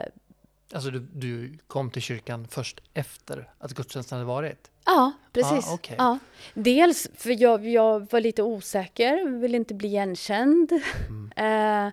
Alltså 0.74 0.90
du, 0.90 0.98
du, 0.98 1.58
kom 1.66 1.90
till 1.90 2.02
kyrkan 2.02 2.48
först 2.50 2.80
efter 2.94 3.50
att 3.58 3.72
gudstjänsten 3.72 4.18
hade 4.18 4.28
varit? 4.28 4.70
Ja, 4.84 5.12
precis. 5.32 5.68
Ah, 5.68 5.74
okay. 5.74 5.96
ja. 5.98 6.18
Dels 6.54 7.08
för 7.14 7.42
jag, 7.42 7.68
jag 7.68 8.12
var 8.12 8.20
lite 8.20 8.42
osäker, 8.42 9.28
ville 9.40 9.56
inte 9.56 9.74
bli 9.74 9.88
igenkänd. 9.88 10.72
Mm. 11.08 11.32
Eh, 11.36 11.86
eh, 11.86 11.92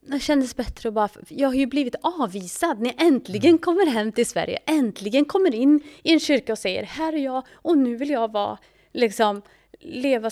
det 0.00 0.20
kändes 0.20 0.56
bättre 0.56 0.88
att 0.88 0.94
bara... 0.94 1.08
Jag 1.28 1.48
har 1.48 1.54
ju 1.54 1.66
blivit 1.66 1.94
avvisad 2.02 2.80
när 2.80 2.86
jag 2.86 3.06
äntligen 3.06 3.48
mm. 3.48 3.58
kommer 3.58 3.86
hem 3.86 4.12
till 4.12 4.26
Sverige. 4.26 4.58
Äntligen 4.66 5.24
kommer 5.24 5.54
in 5.54 5.82
i 6.02 6.12
en 6.12 6.20
kyrka 6.20 6.52
och 6.52 6.58
säger 6.58 6.82
här 6.82 7.12
är 7.12 7.18
jag 7.18 7.46
och 7.52 7.78
nu 7.78 7.96
vill 7.96 8.10
jag 8.10 8.32
vara, 8.32 8.58
liksom, 8.92 9.42
leva 9.80 10.30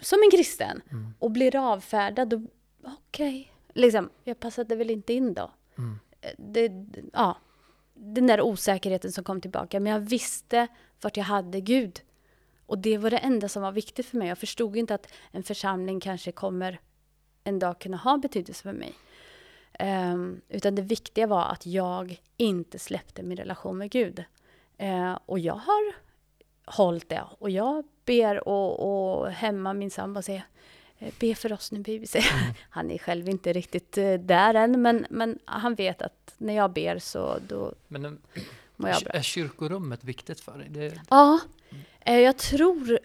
som 0.00 0.18
en 0.24 0.30
kristen. 0.30 0.82
Mm. 0.90 1.14
Och 1.18 1.30
blir 1.30 1.56
avfärdad. 1.56 2.46
Okej. 2.82 3.40
Okay 3.40 3.48
liksom, 3.78 4.10
jag 4.24 4.40
passade 4.40 4.76
väl 4.76 4.90
inte 4.90 5.12
in 5.12 5.34
då. 5.34 5.50
Mm. 5.78 5.98
Det, 6.36 6.72
ja, 7.12 7.36
den 7.94 8.26
där 8.26 8.40
osäkerheten 8.40 9.12
som 9.12 9.24
kom 9.24 9.40
tillbaka. 9.40 9.80
Men 9.80 9.92
jag 9.92 10.00
visste 10.00 10.68
vart 11.00 11.16
jag 11.16 11.24
hade 11.24 11.60
Gud. 11.60 12.00
Och 12.66 12.78
det 12.78 12.98
var 12.98 13.10
det 13.10 13.18
enda 13.18 13.48
som 13.48 13.62
var 13.62 13.72
viktigt 13.72 14.06
för 14.06 14.16
mig. 14.16 14.28
Jag 14.28 14.38
förstod 14.38 14.76
inte 14.76 14.94
att 14.94 15.12
en 15.30 15.42
församling 15.42 16.00
kanske 16.00 16.32
kommer 16.32 16.80
en 17.48 17.58
dag 17.58 17.78
kunna 17.78 17.96
ha 17.96 18.18
betydelse 18.18 18.62
för 18.62 18.72
mig. 18.72 18.94
Um, 20.12 20.40
utan 20.48 20.74
det 20.74 20.82
viktiga 20.82 21.26
var 21.26 21.44
att 21.44 21.66
jag 21.66 22.20
inte 22.36 22.78
släppte 22.78 23.22
min 23.22 23.38
relation 23.38 23.78
med 23.78 23.90
Gud. 23.90 24.24
Uh, 24.82 25.18
och 25.26 25.38
jag 25.38 25.54
har 25.54 25.94
hållit 26.64 27.08
det. 27.08 27.24
Och 27.38 27.50
jag 27.50 27.84
ber 28.04 28.48
och, 28.48 29.20
och 29.20 29.30
hemma 29.30 29.72
min 29.72 29.90
sambo 29.90 30.22
säger 30.22 30.44
Eh, 30.98 31.12
be 31.18 31.34
för 31.34 31.52
oss 31.52 31.72
nu 31.72 31.78
BBC. 31.78 32.18
Mm. 32.38 32.54
Han 32.70 32.90
är 32.90 32.98
själv 32.98 33.28
inte 33.28 33.52
riktigt 33.52 33.98
eh, 33.98 34.14
där 34.14 34.54
än, 34.54 34.82
men, 34.82 35.06
men 35.10 35.38
han 35.44 35.74
vet 35.74 36.02
att 36.02 36.34
när 36.38 36.54
jag 36.54 36.72
ber 36.72 36.98
så 36.98 37.38
då 37.48 37.74
men, 37.88 38.04
eh, 38.04 38.12
mår 38.76 38.90
jag 38.90 39.02
bra. 39.02 39.12
Är 39.12 39.22
kyrkorummet 39.22 40.04
viktigt 40.04 40.40
för 40.40 40.58
dig? 40.58 40.68
Det... 40.70 41.00
Ja, 41.10 41.40
jag 42.04 42.36
tror... 42.36 42.98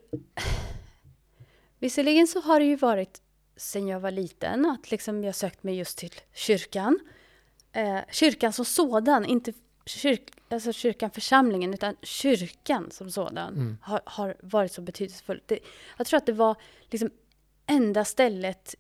Visserligen 1.80 2.28
så 2.28 2.42
har 2.42 2.60
det 2.60 2.66
ju 2.66 2.76
varit 2.76 3.22
sen 3.56 3.88
jag 3.88 4.00
var 4.00 4.12
liten 4.12 4.66
att 4.66 4.92
liksom 4.92 5.24
jag 5.24 5.36
sökt 5.36 5.64
mig 5.64 5.76
just 5.76 5.98
till 5.98 6.14
kyrkan. 6.34 7.00
Eh, 7.72 8.00
kyrkan 8.12 8.54
som 8.54 8.66
sådan, 8.66 9.26
inte 9.26 9.54
kyrk, 9.86 10.32
alltså 10.50 10.74
kyrkan 10.74 11.12
församlingen, 11.12 11.74
utan 11.74 11.96
kyrkan 12.02 12.92
som 12.92 13.12
sådan 13.12 13.54
mm. 13.54 13.78
har, 13.82 14.02
har, 14.06 14.36
varit 14.42 14.72
så 14.72 14.82
betydelsefull. 14.82 15.42
Det, 15.46 15.60
jag 15.98 16.08
tror 16.08 16.18
att 16.18 16.26
det 16.26 16.34
var 16.34 16.56
liksom 16.92 17.10
enda 17.66 18.06
stället 18.06 18.76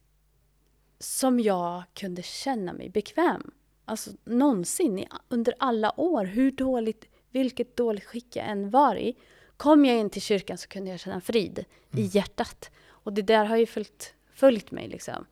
som 1.00 1.40
jag 1.40 1.84
kunde 1.94 2.24
känna 2.24 2.74
mig 2.74 2.90
bekväm. 2.90 3.52
Alltså 3.86 4.12
någonsin 4.24 5.06
under 5.28 5.54
alla 5.60 6.00
år, 6.00 6.26
hur 6.26 6.52
dåligt, 6.52 7.06
vilket 7.30 7.78
dåligt 7.78 8.04
skick 8.04 8.36
jag 8.36 8.46
än 8.46 8.70
var 8.70 8.96
i. 8.96 9.16
Kom 9.58 9.86
jag 9.86 9.98
in 9.98 10.10
till 10.10 10.22
kyrkan 10.22 10.58
så 10.58 10.68
kunde 10.68 10.92
jag 10.92 11.00
känna 11.00 11.22
frid 11.22 11.66
mm. 11.92 12.06
i 12.06 12.08
hjärtat. 12.08 12.72
Och 12.88 13.14
det 13.14 13.22
där 13.22 13.46
har 13.46 13.58
ju 13.58 13.66
följt, 13.66 14.14
följt 14.44 14.72
mig 14.72 14.88
liksom. 14.88 15.26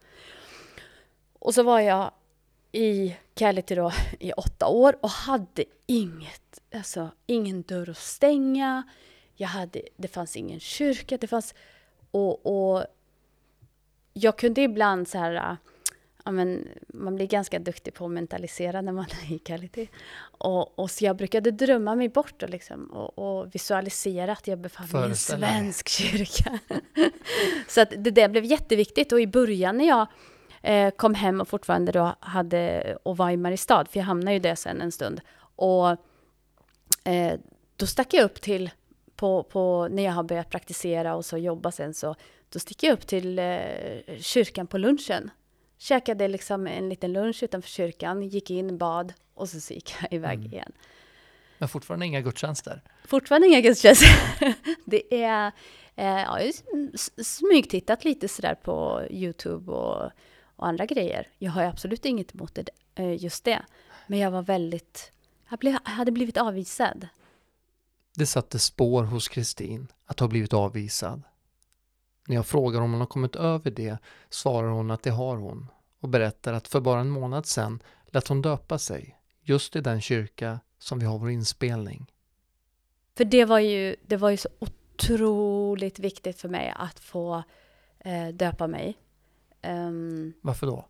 Och 1.33 1.53
så 1.53 1.63
var 1.63 1.79
jag 1.79 2.11
i 2.71 3.15
Kality 3.33 3.75
då 3.75 3.91
i 4.19 4.31
åtta 4.31 4.67
år 4.67 4.97
och 5.01 5.09
hade 5.09 5.65
inget, 5.87 6.61
alltså 6.73 7.09
ingen 7.25 7.61
dörr 7.61 7.89
att 7.89 7.97
stänga. 7.97 8.83
Jag 9.35 9.47
hade, 9.47 9.81
det 9.97 10.07
fanns 10.07 10.37
ingen 10.37 10.59
kyrka, 10.59 11.17
det 11.17 11.27
fanns, 11.27 11.53
och, 12.11 12.45
och 12.45 12.85
jag 14.13 14.37
kunde 14.37 14.61
ibland 14.61 15.07
så 15.07 15.17
här, 15.17 15.57
ja, 16.25 16.31
men 16.31 16.67
man 16.87 17.15
blir 17.15 17.27
ganska 17.27 17.59
duktig 17.59 17.93
på 17.93 18.05
att 18.05 18.11
mentalisera 18.11 18.81
när 18.81 18.91
man 18.91 19.05
är 19.29 19.35
i 19.35 19.39
kvalitet. 19.39 19.87
Och, 20.21 20.79
och 20.79 20.91
så 20.91 21.05
jag 21.05 21.15
brukade 21.15 21.51
drömma 21.51 21.95
mig 21.95 22.09
bort 22.09 22.43
och, 22.43 22.49
liksom, 22.49 22.85
och, 22.85 23.19
och 23.19 23.55
visualisera 23.55 24.31
att 24.31 24.47
jag 24.47 24.59
befann 24.59 24.87
mig 24.93 25.01
i 25.01 25.05
en 25.05 25.15
svensk 25.15 25.89
kyrka. 25.89 26.59
så 27.67 27.81
att 27.81 27.89
det 27.97 28.11
där 28.11 28.29
blev 28.29 28.45
jätteviktigt 28.45 29.11
och 29.11 29.21
i 29.21 29.27
början 29.27 29.77
när 29.77 29.87
jag 29.87 30.07
eh, 30.61 30.91
kom 30.91 31.13
hem 31.13 31.41
och 31.41 31.47
fortfarande 31.47 31.91
då 31.91 32.15
hade 32.19 32.95
och 33.03 33.17
var 33.17 33.29
i 33.29 33.37
Mariestad, 33.37 33.85
för 33.85 33.99
jag 33.99 34.05
hamnade 34.05 34.33
ju 34.33 34.39
där 34.39 34.55
sen 34.55 34.81
en 34.81 34.91
stund. 34.91 35.21
Och 35.55 35.89
eh, 37.03 37.39
då 37.75 37.85
stack 37.85 38.13
jag 38.13 38.23
upp 38.23 38.41
till, 38.41 38.69
på, 39.15 39.43
på, 39.43 39.87
när 39.91 40.03
jag 40.03 40.11
har 40.11 40.23
börjat 40.23 40.49
praktisera 40.49 41.15
och 41.15 41.25
så 41.25 41.37
jobba 41.37 41.71
sen 41.71 41.93
så 41.93 42.15
då 42.49 42.59
sticker 42.59 42.87
jag 42.87 42.93
upp 42.93 43.07
till 43.07 43.39
eh, 43.39 44.19
kyrkan 44.19 44.67
på 44.67 44.77
lunchen. 44.77 45.31
Käkade 45.81 46.27
liksom 46.27 46.67
en 46.67 46.89
liten 46.89 47.13
lunch 47.13 47.43
utanför 47.43 47.69
kyrkan, 47.69 48.23
gick 48.23 48.49
in, 48.49 48.77
bad 48.77 49.13
och 49.33 49.49
så 49.49 49.73
gick 49.73 49.95
jag 50.01 50.13
iväg 50.13 50.39
mm. 50.39 50.51
igen. 50.51 50.71
Men 51.57 51.69
fortfarande 51.69 52.05
inga 52.05 52.21
gudstjänster? 52.21 52.81
Fortfarande 53.05 53.47
inga 53.47 53.61
gudstjänster. 53.61 54.09
det 54.85 55.23
är 55.23 55.51
Eh, 55.95 56.05
jag 56.05 56.27
har 56.27 56.51
smygtittat 57.23 58.05
lite 58.05 58.27
sådär 58.27 58.55
på 58.55 59.07
Youtube 59.09 59.71
och, 59.71 60.11
och, 60.55 60.67
andra 60.67 60.85
grejer. 60.85 61.27
Jag 61.37 61.51
har 61.51 61.63
absolut 61.63 62.05
inget 62.05 62.35
emot 62.35 62.55
det, 62.55 62.69
eh, 62.95 63.23
just 63.23 63.43
det. 63.43 63.65
Men 64.07 64.19
jag 64.19 64.31
var 64.31 64.41
väldigt, 64.41 65.11
jag, 65.49 65.59
blev, 65.59 65.77
jag 65.85 65.91
hade 65.91 66.11
blivit 66.11 66.37
avvisad. 66.37 67.07
Det 68.15 68.25
satte 68.25 68.59
spår 68.59 69.03
hos 69.03 69.27
Kristin 69.27 69.87
att 70.05 70.19
ha 70.19 70.27
blivit 70.27 70.53
avvisad. 70.53 71.23
När 72.27 72.35
jag 72.35 72.45
frågar 72.45 72.81
om 72.81 72.91
hon 72.91 72.99
har 72.99 73.07
kommit 73.07 73.35
över 73.35 73.71
det 73.71 73.97
svarar 74.29 74.69
hon 74.69 74.91
att 74.91 75.03
det 75.03 75.09
har 75.09 75.37
hon 75.37 75.67
och 75.99 76.09
berättar 76.09 76.53
att 76.53 76.67
för 76.67 76.79
bara 76.79 76.99
en 77.01 77.09
månad 77.09 77.45
sedan 77.45 77.83
lät 78.07 78.27
hon 78.27 78.41
döpa 78.41 78.77
sig 78.77 79.17
just 79.41 79.75
i 79.75 79.81
den 79.81 80.01
kyrka 80.01 80.59
som 80.79 80.99
vi 80.99 81.05
har 81.05 81.17
vår 81.17 81.31
inspelning. 81.31 82.11
För 83.17 83.25
det 83.25 83.45
var 83.45 83.59
ju, 83.59 83.95
det 84.07 84.17
var 84.17 84.29
ju 84.29 84.37
så 84.37 84.49
otroligt 84.59 85.99
viktigt 85.99 86.41
för 86.41 86.49
mig 86.49 86.73
att 86.75 86.99
få 86.99 87.43
eh, 87.99 88.27
döpa 88.27 88.67
mig. 88.67 88.97
Um, 89.63 90.33
Varför 90.41 90.67
då? 90.67 90.85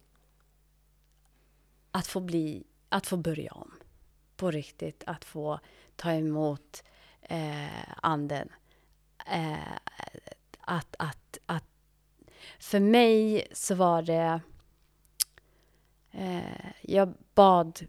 Att 1.92 2.08
få 2.08 2.20
bli, 2.20 2.64
att 2.90 3.08
få 3.08 3.18
börja 3.18 3.52
om. 3.52 3.72
På 4.36 4.52
riktigt, 4.52 5.04
att 5.06 5.26
få 5.26 5.60
ta 5.96 6.12
emot 6.12 6.84
eh, 7.22 7.94
anden. 8.02 8.50
Eh, 9.28 9.78
att, 10.72 10.96
att, 11.00 11.38
att 11.46 11.64
för 12.60 12.80
mig 12.80 13.48
så 13.52 13.76
var 13.76 14.02
det... 14.02 14.42
Eh, 16.12 16.72
jag 16.82 17.14
bad 17.36 17.80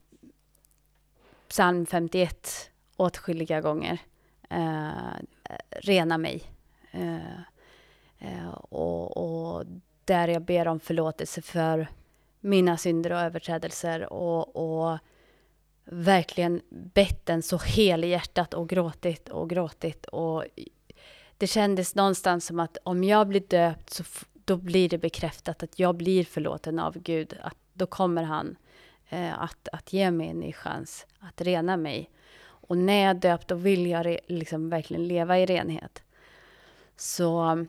psalm 1.49 1.87
51 1.87 2.71
åtskilliga 2.97 3.61
gånger. 3.61 3.99
Eh, 4.51 4.91
rena 5.71 6.19
mig. 6.19 6.43
Eh, 6.91 7.37
eh, 8.19 8.49
och, 8.55 9.17
och, 9.17 9.65
där 10.05 10.29
jag 10.29 10.43
ber 10.43 10.69
om 10.69 10.81
förlåtelse 10.81 11.43
för 11.43 11.89
mina 12.41 12.77
synder 12.77 13.13
och 13.13 13.21
överträdelser 13.21 14.13
och, 14.13 14.57
och 14.57 14.99
verkligen 15.85 16.61
bett 16.71 17.27
den 17.27 17.43
så 17.43 17.57
helhjärtat 17.57 18.55
och 18.55 18.69
gråtit 18.69 19.29
och 19.29 19.51
gråtit 19.51 20.07
och 20.07 20.45
det 21.43 21.47
kändes 21.47 21.95
någonstans 21.95 22.47
som 22.47 22.61
att 22.61 22.77
om 22.83 23.05
jag 23.05 23.29
blir 23.29 23.41
döpt 23.41 23.91
så 23.91 24.05
då 24.45 24.57
blir 24.57 24.89
det 24.89 24.99
bekräftat 24.99 25.63
att 25.63 25.79
jag 25.79 25.97
blir 25.97 26.25
förlåten 26.25 26.79
av 26.79 26.99
Gud. 26.99 27.39
Att 27.43 27.57
då 27.73 27.87
kommer 27.87 28.23
han 28.23 28.57
eh, 29.09 29.43
att, 29.43 29.69
att 29.73 29.93
ge 29.93 30.11
mig 30.11 30.29
en 30.29 30.41
ny 30.41 30.53
chans 30.53 31.07
att 31.19 31.41
rena 31.41 31.77
mig. 31.77 32.11
Och 32.43 32.79
när 32.79 33.01
jag 33.01 33.11
är 33.11 33.15
döpt, 33.15 33.49
då 33.49 33.55
vill 33.55 33.87
jag 33.87 34.07
re, 34.07 34.21
liksom 34.27 34.71
verkligen 34.71 35.09
leva 35.09 35.39
i 35.39 35.47
renhet. 35.47 36.03
Så 36.97 37.67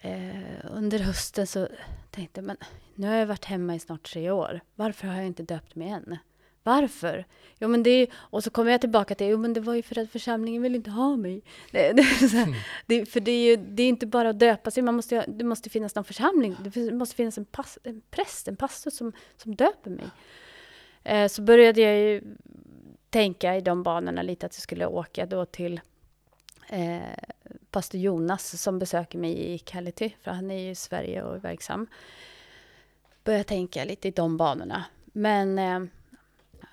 eh, 0.00 0.64
under 0.70 0.98
hösten 0.98 1.46
så 1.46 1.68
tänkte 2.10 2.40
jag, 2.40 2.46
men 2.46 2.56
nu 2.94 3.06
har 3.06 3.14
jag 3.14 3.26
varit 3.26 3.44
hemma 3.44 3.74
i 3.74 3.78
snart 3.78 4.02
tre 4.12 4.30
år. 4.30 4.60
Varför 4.74 5.06
har 5.06 5.14
jag 5.14 5.26
inte 5.26 5.42
döpt 5.42 5.74
mig 5.74 5.88
än? 5.88 6.16
Varför? 6.62 7.26
Jo, 7.58 7.68
men 7.68 7.82
det 7.82 7.90
är, 7.90 8.08
och 8.14 8.44
så 8.44 8.50
kommer 8.50 8.70
jag 8.70 8.80
tillbaka 8.80 9.14
till, 9.14 9.26
jo 9.26 9.38
men 9.38 9.52
det 9.52 9.60
var 9.60 9.74
ju 9.74 9.82
för 9.82 9.98
att 9.98 10.10
församlingen 10.10 10.62
vill 10.62 10.74
inte 10.74 10.90
ha 10.90 11.16
mig. 11.16 11.42
Det, 11.72 11.92
det, 11.92 12.02
här, 12.02 12.42
mm. 12.42 12.54
det, 12.86 13.06
för 13.06 13.20
det 13.20 13.30
är 13.30 13.50
ju 13.50 13.56
det 13.56 13.82
är 13.82 13.88
inte 13.88 14.06
bara 14.06 14.28
att 14.30 14.38
döpa 14.38 14.70
sig, 14.70 14.82
man 14.82 14.94
måste, 14.94 15.24
det 15.28 15.44
måste 15.44 15.70
finnas 15.70 15.94
någon 15.94 16.04
församling, 16.04 16.56
det 16.60 16.92
måste 16.92 17.16
finnas 17.16 17.38
en, 17.38 17.44
pass, 17.44 17.78
en 17.82 18.02
präst, 18.10 18.48
en 18.48 18.56
pastor 18.56 18.90
som, 18.90 19.12
som 19.36 19.54
döper 19.54 19.90
mig. 19.90 20.06
Eh, 21.04 21.28
så 21.28 21.42
började 21.42 21.80
jag 21.80 21.98
ju 21.98 22.22
tänka 23.10 23.56
i 23.56 23.60
de 23.60 23.82
banorna 23.82 24.22
lite 24.22 24.46
att 24.46 24.56
jag 24.56 24.62
skulle 24.62 24.86
åka 24.86 25.26
då 25.26 25.44
till 25.44 25.80
eh, 26.68 26.98
pastor 27.70 28.00
Jonas 28.00 28.62
som 28.62 28.78
besöker 28.78 29.18
mig 29.18 29.52
i 29.54 29.58
Kality, 29.58 30.10
för 30.22 30.30
han 30.30 30.50
är 30.50 30.58
ju 30.58 30.70
i 30.70 30.74
Sverige 30.74 31.22
och 31.22 31.44
verksam. 31.44 31.86
Började 33.24 33.44
tänka 33.44 33.84
lite 33.84 34.08
i 34.08 34.10
de 34.10 34.36
banorna. 34.36 34.84
Men 35.04 35.58
eh, 35.58 35.80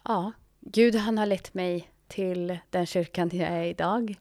ja, 0.07 0.31
Gud 0.59 0.95
han 0.95 1.17
har 1.17 1.25
lett 1.25 1.53
mig 1.53 1.91
till 2.07 2.57
den 2.69 2.85
kyrkan 2.85 3.29
jag 3.33 3.49
är 3.49 3.63
idag. 3.63 4.15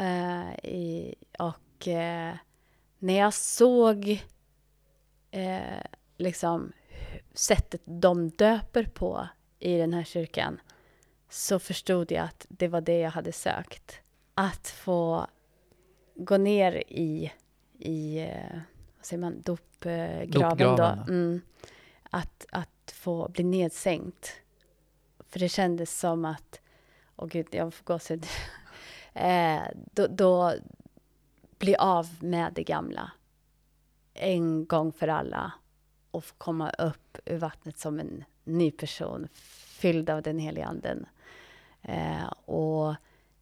Uh, 0.00 0.54
i, 0.64 1.14
och 1.38 1.86
uh, 1.86 2.34
när 2.98 3.18
jag 3.18 3.34
såg 3.34 4.08
uh, 5.36 5.82
liksom 6.16 6.72
sättet 7.34 7.80
de 7.84 8.28
döper 8.28 8.84
på 8.84 9.28
i 9.58 9.76
den 9.76 9.92
här 9.92 10.04
kyrkan 10.04 10.60
så 11.28 11.58
förstod 11.58 12.12
jag 12.12 12.24
att 12.24 12.46
det 12.48 12.68
var 12.68 12.80
det 12.80 12.98
jag 12.98 13.10
hade 13.10 13.32
sökt. 13.32 14.00
Att 14.34 14.68
få 14.68 15.26
gå 16.14 16.36
ner 16.36 16.82
i, 16.88 17.32
i 17.78 18.26
vad 18.96 19.06
säger 19.06 19.20
man, 19.20 19.40
dopgraven. 19.40 20.30
Dopgraven. 20.30 20.76
Då. 20.76 21.12
Mm. 21.12 21.40
Att, 22.10 22.46
att 22.50 22.90
få 22.94 23.28
bli 23.28 23.44
nedsänkt 23.44 24.32
för 25.28 25.38
det 25.38 25.48
kändes 25.48 25.98
som 25.98 26.24
att, 26.24 26.60
åh 27.16 27.28
gud, 27.28 27.46
jag 27.50 27.74
får 27.74 27.84
gåshud. 27.84 28.26
eh, 29.14 29.62
då, 29.74 30.06
då 30.06 30.54
bli 31.58 31.76
av 31.76 32.08
med 32.20 32.52
det 32.52 32.64
gamla. 32.64 33.10
En 34.14 34.66
gång 34.66 34.92
för 34.92 35.08
alla. 35.08 35.52
Och 36.10 36.24
få 36.24 36.34
komma 36.38 36.70
upp 36.70 37.18
ur 37.24 37.38
vattnet 37.38 37.78
som 37.78 38.00
en 38.00 38.24
ny 38.44 38.70
person, 38.70 39.28
fylld 39.32 40.10
av 40.10 40.22
den 40.22 40.38
heliga 40.38 40.66
anden. 40.66 41.06
Eh, 41.82 42.26
och 42.44 42.94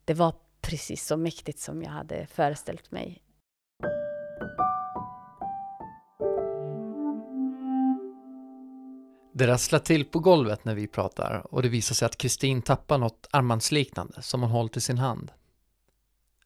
det 0.04 0.14
var 0.14 0.34
precis 0.60 1.06
så 1.06 1.16
mäktigt 1.16 1.58
som 1.58 1.82
jag 1.82 1.90
hade 1.90 2.26
föreställt 2.26 2.90
mig. 2.90 3.22
Det 9.36 9.46
rasslar 9.46 9.78
till 9.78 10.04
på 10.04 10.18
golvet 10.18 10.64
när 10.64 10.74
vi 10.74 10.86
pratar 10.86 11.46
och 11.54 11.62
det 11.62 11.68
visar 11.68 11.94
sig 11.94 12.06
att 12.06 12.16
Kristin 12.16 12.62
tappar 12.62 12.98
något 12.98 13.28
armbandsliknande 13.30 14.22
som 14.22 14.42
hon 14.42 14.50
hållit 14.50 14.76
i 14.76 14.80
sin 14.80 14.98
hand. 14.98 15.32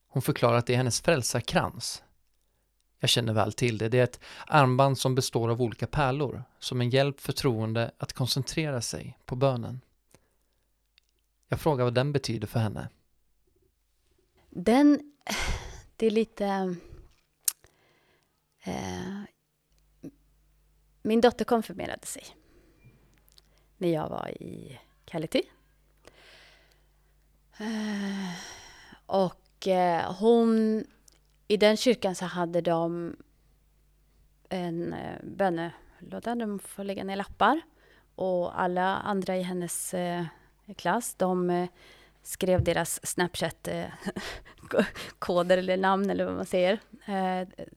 Hon 0.09 0.22
förklarar 0.22 0.59
att 0.59 0.66
det 0.66 0.72
är 0.72 0.77
hennes 0.77 1.01
frälsarkrans. 1.01 2.03
Jag 3.01 3.11
känner 3.11 3.33
väl 3.33 3.53
till 3.53 3.79
det. 3.79 3.88
Det 3.88 3.98
är 3.98 4.05
ett 4.05 4.20
armband 4.46 4.98
som 4.98 5.14
består 5.14 5.48
av 5.48 5.62
olika 5.62 5.87
pärlor 5.87 6.44
som 6.59 6.81
en 6.81 6.90
hjälp 6.90 7.20
för 7.20 7.33
troende 7.33 7.90
att 7.98 8.12
koncentrera 8.12 8.81
sig 8.81 9.18
på 9.24 9.37
bönen. 9.37 9.81
Jag 11.48 11.61
frågar 11.61 11.85
vad 11.85 11.94
den 11.94 12.12
betyder 12.12 12.46
för 12.46 12.61
henne. 12.61 12.88
Den, 14.51 15.12
det 15.96 16.07
är 16.07 16.11
lite... 16.11 16.77
Eh, 18.62 19.22
min 21.03 21.20
dotter 21.20 21.44
konfirmerade 21.44 22.07
sig 22.07 22.38
när 23.79 23.88
jag 23.88 24.09
var 24.09 24.43
i 24.43 24.79
Kality. 25.05 25.43
Eh, 27.59 28.31
och 29.07 29.69
eh, 29.69 30.14
hon, 30.14 30.85
i 31.49 31.57
den 31.57 31.77
kyrkan 31.77 32.14
så 32.14 32.25
hade 32.25 32.61
de 32.61 33.17
en 34.49 34.93
eh, 34.93 35.19
bönelåda, 35.23 36.35
de 36.35 36.59
får 36.59 36.85
lägga 36.85 37.05
ner 37.05 37.17
lappar. 37.17 37.61
Och 38.14 38.61
alla 38.61 38.97
andra 38.97 39.37
i 39.37 39.43
hennes 39.43 39.95
klass, 40.77 41.14
de 41.14 41.69
skrev 42.23 42.64
deras 42.64 43.07
Snapchat-koder 43.07 45.59
eller 45.59 45.77
namn 45.77 46.11
eller 46.11 46.25
vad 46.25 46.35
man 46.35 46.47
säger 46.47 46.79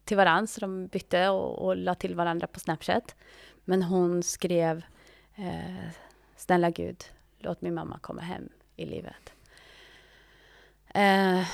till 0.04 0.18
varandra. 0.18 0.48
Så 0.48 0.62
de 0.62 0.88
bytte 0.88 1.30
och, 1.30 1.66
och 1.66 1.78
la 1.78 1.96
till 1.96 2.16
varandra 2.16 2.48
på 2.48 2.60
Snapchat. 2.60 3.16
Men 3.66 3.84
hon 3.84 4.24
skrev 4.24 4.84
Eh, 5.42 5.90
snälla 6.36 6.70
Gud, 6.70 7.04
låt 7.40 7.62
min 7.62 7.74
mamma 7.74 8.00
komma 8.00 8.22
hem 8.22 8.50
i 8.76 8.86
livet. 8.86 9.34
Eh, 10.94 11.48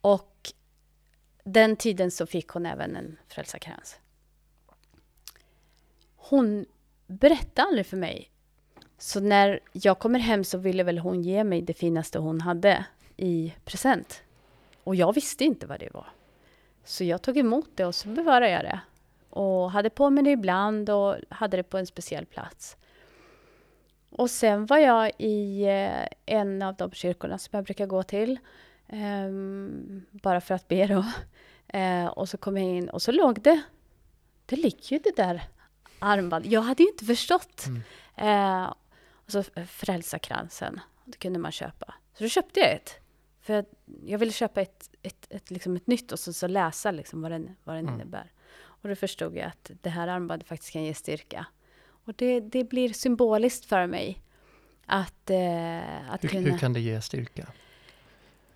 och 0.00 0.52
den 1.44 1.76
tiden 1.76 2.10
så 2.10 2.26
fick 2.26 2.48
hon 2.48 2.66
även 2.66 2.96
en 2.96 3.18
frälsarkrans. 3.28 3.98
Hon 6.16 6.66
berättade 7.06 7.68
aldrig 7.68 7.86
för 7.86 7.96
mig. 7.96 8.30
Så 8.98 9.20
när 9.20 9.60
jag 9.72 9.98
kommer 9.98 10.18
hem 10.18 10.44
så 10.44 10.58
ville 10.58 10.82
väl 10.82 10.98
hon 10.98 11.22
ge 11.22 11.44
mig 11.44 11.62
det 11.62 11.74
finaste 11.74 12.18
hon 12.18 12.40
hade 12.40 12.84
i 13.16 13.54
present. 13.64 14.22
Och 14.84 14.94
jag 14.94 15.14
visste 15.14 15.44
inte 15.44 15.66
vad 15.66 15.80
det 15.80 15.94
var. 15.94 16.06
Så 16.84 17.04
jag 17.04 17.22
tog 17.22 17.36
emot 17.36 17.70
det 17.74 17.84
och 17.84 17.94
så 17.94 18.08
bevarade 18.08 18.50
jag 18.50 18.64
det. 18.64 18.80
Och 19.30 19.70
hade 19.70 19.90
på 19.90 20.10
mig 20.10 20.24
det 20.24 20.30
ibland 20.30 20.90
och 20.90 21.16
hade 21.28 21.56
det 21.56 21.62
på 21.62 21.78
en 21.78 21.86
speciell 21.86 22.26
plats. 22.26 22.76
Och 24.10 24.30
sen 24.30 24.66
var 24.66 24.78
jag 24.78 25.12
i 25.18 25.62
eh, 25.62 26.06
en 26.26 26.62
av 26.62 26.74
de 26.74 26.90
kyrkorna 26.92 27.38
som 27.38 27.56
jag 27.56 27.64
brukar 27.64 27.86
gå 27.86 28.02
till. 28.02 28.38
Um, 28.92 30.06
bara 30.10 30.40
för 30.40 30.54
att 30.54 30.68
be 30.68 30.86
då. 30.86 31.04
Uh, 31.78 32.06
och 32.18 32.28
så 32.28 32.36
kom 32.38 32.56
jag 32.56 32.66
in 32.66 32.88
och 32.88 33.02
så 33.02 33.12
låg 33.12 33.42
det, 33.42 33.62
det 34.46 34.56
ligger 34.56 34.92
ju 34.92 34.98
det 34.98 35.16
där 35.16 35.42
armbandet. 35.98 36.52
Jag 36.52 36.60
hade 36.62 36.82
ju 36.82 36.88
inte 36.88 37.04
förstått. 37.04 37.66
Mm. 37.66 38.62
Uh, 38.62 38.72
och 39.14 39.32
så 39.32 39.42
Frälsarkransen, 39.66 40.80
det 41.04 41.18
kunde 41.18 41.38
man 41.38 41.52
köpa. 41.52 41.94
Så 42.14 42.24
då 42.24 42.28
köpte 42.28 42.60
jag 42.60 42.72
ett. 42.72 42.94
för 43.40 43.54
jag, 43.54 43.64
jag 44.06 44.18
ville 44.18 44.32
köpa 44.32 44.60
ett, 44.60 44.90
ett, 45.02 45.26
ett, 45.30 45.50
liksom 45.50 45.76
ett 45.76 45.86
nytt 45.86 46.12
och 46.12 46.18
så, 46.18 46.32
så 46.32 46.46
läsa 46.46 46.90
liksom 46.90 47.22
vad 47.22 47.30
den, 47.30 47.56
vad 47.64 47.76
den 47.76 47.84
Mm. 47.84 48.00
innebär. 48.00 48.32
Och 48.82 48.88
då 48.88 48.94
förstod 48.94 49.36
jag 49.36 49.46
att 49.46 49.70
det 49.82 49.90
här 49.90 50.08
armbandet 50.08 50.48
faktiskt 50.48 50.72
kan 50.72 50.84
ge 50.84 50.94
styrka. 50.94 51.46
Och 52.04 52.14
det, 52.16 52.40
det 52.40 52.64
blir 52.64 52.92
symboliskt 52.92 53.64
för 53.64 53.86
mig 53.86 54.22
att, 54.86 55.30
eh, 55.30 56.10
att 56.12 56.24
Hur, 56.24 56.28
kunna... 56.28 56.50
hur 56.50 56.58
kan 56.58 56.72
det 56.72 56.80
ge 56.80 57.00
styrka? 57.00 57.46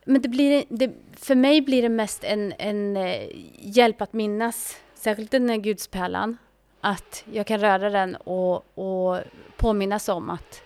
Men 0.05 0.23
det 0.23 0.29
blir, 0.29 0.65
det, 0.69 0.91
för 1.13 1.35
mig 1.35 1.61
blir 1.61 1.83
det 1.83 1.89
mest 1.89 2.25
en, 2.25 2.53
en 2.59 2.97
eh, 2.97 3.29
hjälp 3.59 4.03
att 4.03 4.13
minnas, 4.13 4.77
särskilt 4.95 5.31
den 5.31 5.49
här 5.49 5.57
gudspärlan, 5.57 6.37
att 6.81 7.25
jag 7.33 7.47
kan 7.47 7.61
röra 7.61 7.91
den 7.91 8.17
och, 8.17 8.79
och 8.79 9.21
påminnas 9.57 10.09
om 10.09 10.31
att 10.31 10.63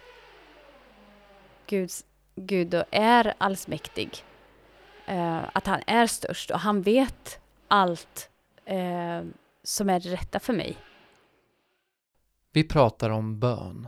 Gud 2.37 2.69
då 2.69 2.85
är 2.91 3.35
allsmäktig. 3.39 4.25
Eh, 5.07 5.41
att 5.53 5.67
han 5.67 5.81
är 5.87 6.07
störst 6.07 6.51
och 6.51 6.61
han 6.61 6.83
vet 6.83 7.41
allt 7.69 8.31
eh, 8.65 9.23
som 9.63 9.91
är 9.91 10.01
det 10.01 10.09
rätta 10.09 10.41
för 10.41 10.53
mig. 10.53 10.77
Vi 12.53 12.65
pratar 12.65 13.11
om 13.11 13.39
bön. 13.39 13.87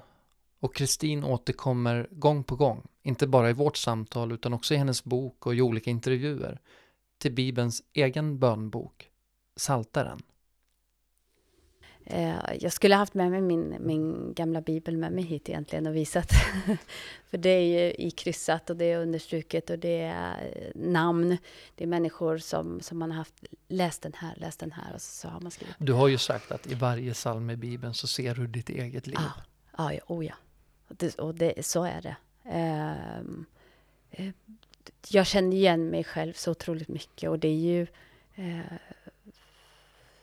Och 0.60 0.74
Kristin 0.74 1.24
återkommer 1.24 2.08
gång 2.10 2.44
på 2.44 2.56
gång, 2.56 2.86
inte 3.02 3.26
bara 3.26 3.50
i 3.50 3.52
vårt 3.52 3.76
samtal 3.76 4.32
utan 4.32 4.52
också 4.52 4.74
i 4.74 4.76
hennes 4.76 5.04
bok 5.04 5.46
och 5.46 5.54
i 5.54 5.60
olika 5.60 5.90
intervjuer, 5.90 6.60
till 7.18 7.34
Bibelns 7.34 7.82
egen 7.92 8.38
bönbok, 8.38 9.10
Saltaren. 9.56 10.22
Eh, 12.04 12.38
jag 12.60 12.72
skulle 12.72 12.94
haft 12.94 13.14
med 13.14 13.30
mig 13.30 13.40
min, 13.40 13.76
min 13.80 14.34
gamla 14.34 14.60
bibel 14.60 14.96
med 14.96 15.12
mig 15.12 15.24
hit 15.24 15.48
egentligen 15.48 15.86
och 15.86 15.96
visat. 15.96 16.30
För 17.30 17.38
det 17.38 17.50
är 17.50 17.84
ju 17.84 17.94
ikryssat 17.98 18.70
och 18.70 18.76
det 18.76 18.84
är 18.84 18.98
understruket 18.98 19.70
och 19.70 19.78
det 19.78 20.00
är 20.00 20.52
eh, 20.56 20.82
namn. 20.82 21.36
Det 21.74 21.84
är 21.84 21.88
människor 21.88 22.38
som, 22.38 22.80
som 22.80 22.98
man 22.98 23.10
har 23.10 23.18
haft, 23.18 23.44
läst 23.68 24.02
den 24.02 24.12
här, 24.16 24.34
läst 24.36 24.60
den 24.60 24.72
här 24.72 24.94
och 24.94 25.02
så, 25.02 25.20
så 25.20 25.28
har 25.28 25.40
man 25.40 25.50
skrivit. 25.50 25.74
Du 25.78 25.92
har 25.92 26.08
ju 26.08 26.18
sagt 26.18 26.52
att 26.52 26.66
i 26.66 26.74
varje 26.74 27.14
psalm 27.14 27.50
i 27.50 27.56
Bibeln 27.56 27.94
så 27.94 28.06
ser 28.06 28.34
du 28.34 28.46
ditt 28.46 28.68
eget 28.68 29.06
liv. 29.06 29.18
Ja, 29.18 29.32
ja, 29.78 29.92
ja, 29.92 30.00
oh 30.06 30.26
ja. 30.26 30.34
Och, 30.88 30.96
det, 30.96 31.18
och 31.18 31.34
det, 31.34 31.66
så 31.66 31.84
är 31.84 32.02
det. 32.02 32.16
Eh, 32.44 34.30
jag 35.08 35.26
känner 35.26 35.56
igen 35.56 35.90
mig 35.90 36.04
själv 36.04 36.32
så 36.32 36.50
otroligt 36.50 36.88
mycket 36.88 37.30
och 37.30 37.38
det 37.38 37.48
är 37.48 37.54
ju... 37.54 37.86
Eh, 38.34 38.60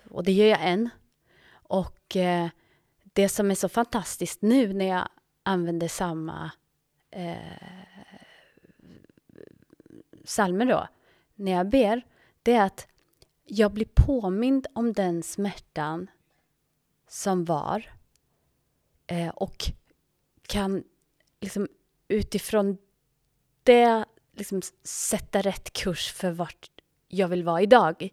och 0.09 0.23
det 0.23 0.31
gör 0.31 0.47
jag 0.47 0.59
än. 0.61 0.89
Och 1.67 2.15
eh, 2.15 2.49
det 3.03 3.29
som 3.29 3.51
är 3.51 3.55
så 3.55 3.69
fantastiskt 3.69 4.41
nu 4.41 4.73
när 4.73 4.85
jag 4.85 5.09
använder 5.43 5.87
samma 5.87 6.51
eh, 7.11 7.37
psalmer 10.25 10.65
då, 10.65 10.87
när 11.35 11.51
jag 11.51 11.69
ber, 11.69 12.01
det 12.43 12.53
är 12.53 12.65
att 12.65 12.87
jag 13.45 13.73
blir 13.73 13.87
påmind 13.93 14.67
om 14.73 14.93
den 14.93 15.23
smärtan 15.23 16.09
som 17.07 17.45
var 17.45 17.91
eh, 19.07 19.29
och 19.29 19.65
kan 20.47 20.83
liksom 21.39 21.67
utifrån 22.07 22.77
det 23.63 24.05
liksom 24.33 24.61
sätta 24.83 25.41
rätt 25.41 25.73
kurs 25.73 26.11
för 26.11 26.31
vart 26.31 26.71
jag 27.07 27.27
vill 27.27 27.43
vara 27.43 27.61
idag. 27.61 28.09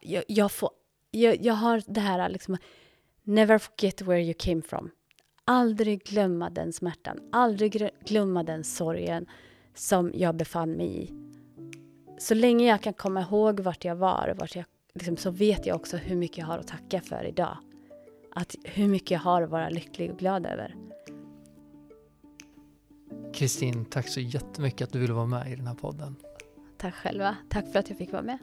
Jag, 0.00 0.24
jag, 0.28 0.52
får, 0.52 0.70
jag, 1.12 1.44
jag 1.44 1.54
har 1.54 1.82
det 1.86 2.00
här 2.00 2.28
liksom, 2.28 2.56
never 3.22 3.58
forget 3.58 4.02
where 4.02 4.22
you 4.22 4.34
came 4.38 4.62
from. 4.62 4.90
Aldrig 5.44 6.04
glömma 6.04 6.50
den 6.50 6.72
smärtan, 6.72 7.18
aldrig 7.32 7.90
glömma 8.04 8.42
den 8.42 8.64
sorgen 8.64 9.26
som 9.74 10.10
jag 10.14 10.36
befann 10.36 10.72
mig 10.72 11.02
i. 11.02 11.12
Så 12.18 12.34
länge 12.34 12.66
jag 12.68 12.80
kan 12.80 12.94
komma 12.94 13.20
ihåg 13.20 13.60
vart 13.60 13.84
jag 13.84 13.96
var, 13.96 14.28
och 14.28 14.38
vart 14.38 14.56
jag, 14.56 14.64
liksom, 14.94 15.16
så 15.16 15.30
vet 15.30 15.66
jag 15.66 15.76
också 15.76 15.96
hur 15.96 16.16
mycket 16.16 16.38
jag 16.38 16.46
har 16.46 16.58
att 16.58 16.68
tacka 16.68 17.00
för 17.00 17.24
idag. 17.24 17.56
Att 18.34 18.54
hur 18.64 18.88
mycket 18.88 19.10
jag 19.10 19.20
har 19.20 19.42
att 19.42 19.50
vara 19.50 19.68
lycklig 19.68 20.10
och 20.10 20.18
glad 20.18 20.46
över. 20.46 20.76
Kristin, 23.34 23.84
tack 23.84 24.08
så 24.08 24.20
jättemycket 24.20 24.86
att 24.86 24.92
du 24.92 24.98
ville 24.98 25.12
vara 25.12 25.26
med 25.26 25.52
i 25.52 25.56
den 25.56 25.66
här 25.66 25.74
podden. 25.74 26.16
Tack 26.78 26.94
själva. 26.94 27.36
Tack 27.48 27.72
för 27.72 27.78
att 27.78 27.88
jag 27.88 27.98
fick 27.98 28.12
vara 28.12 28.22
med. 28.22 28.38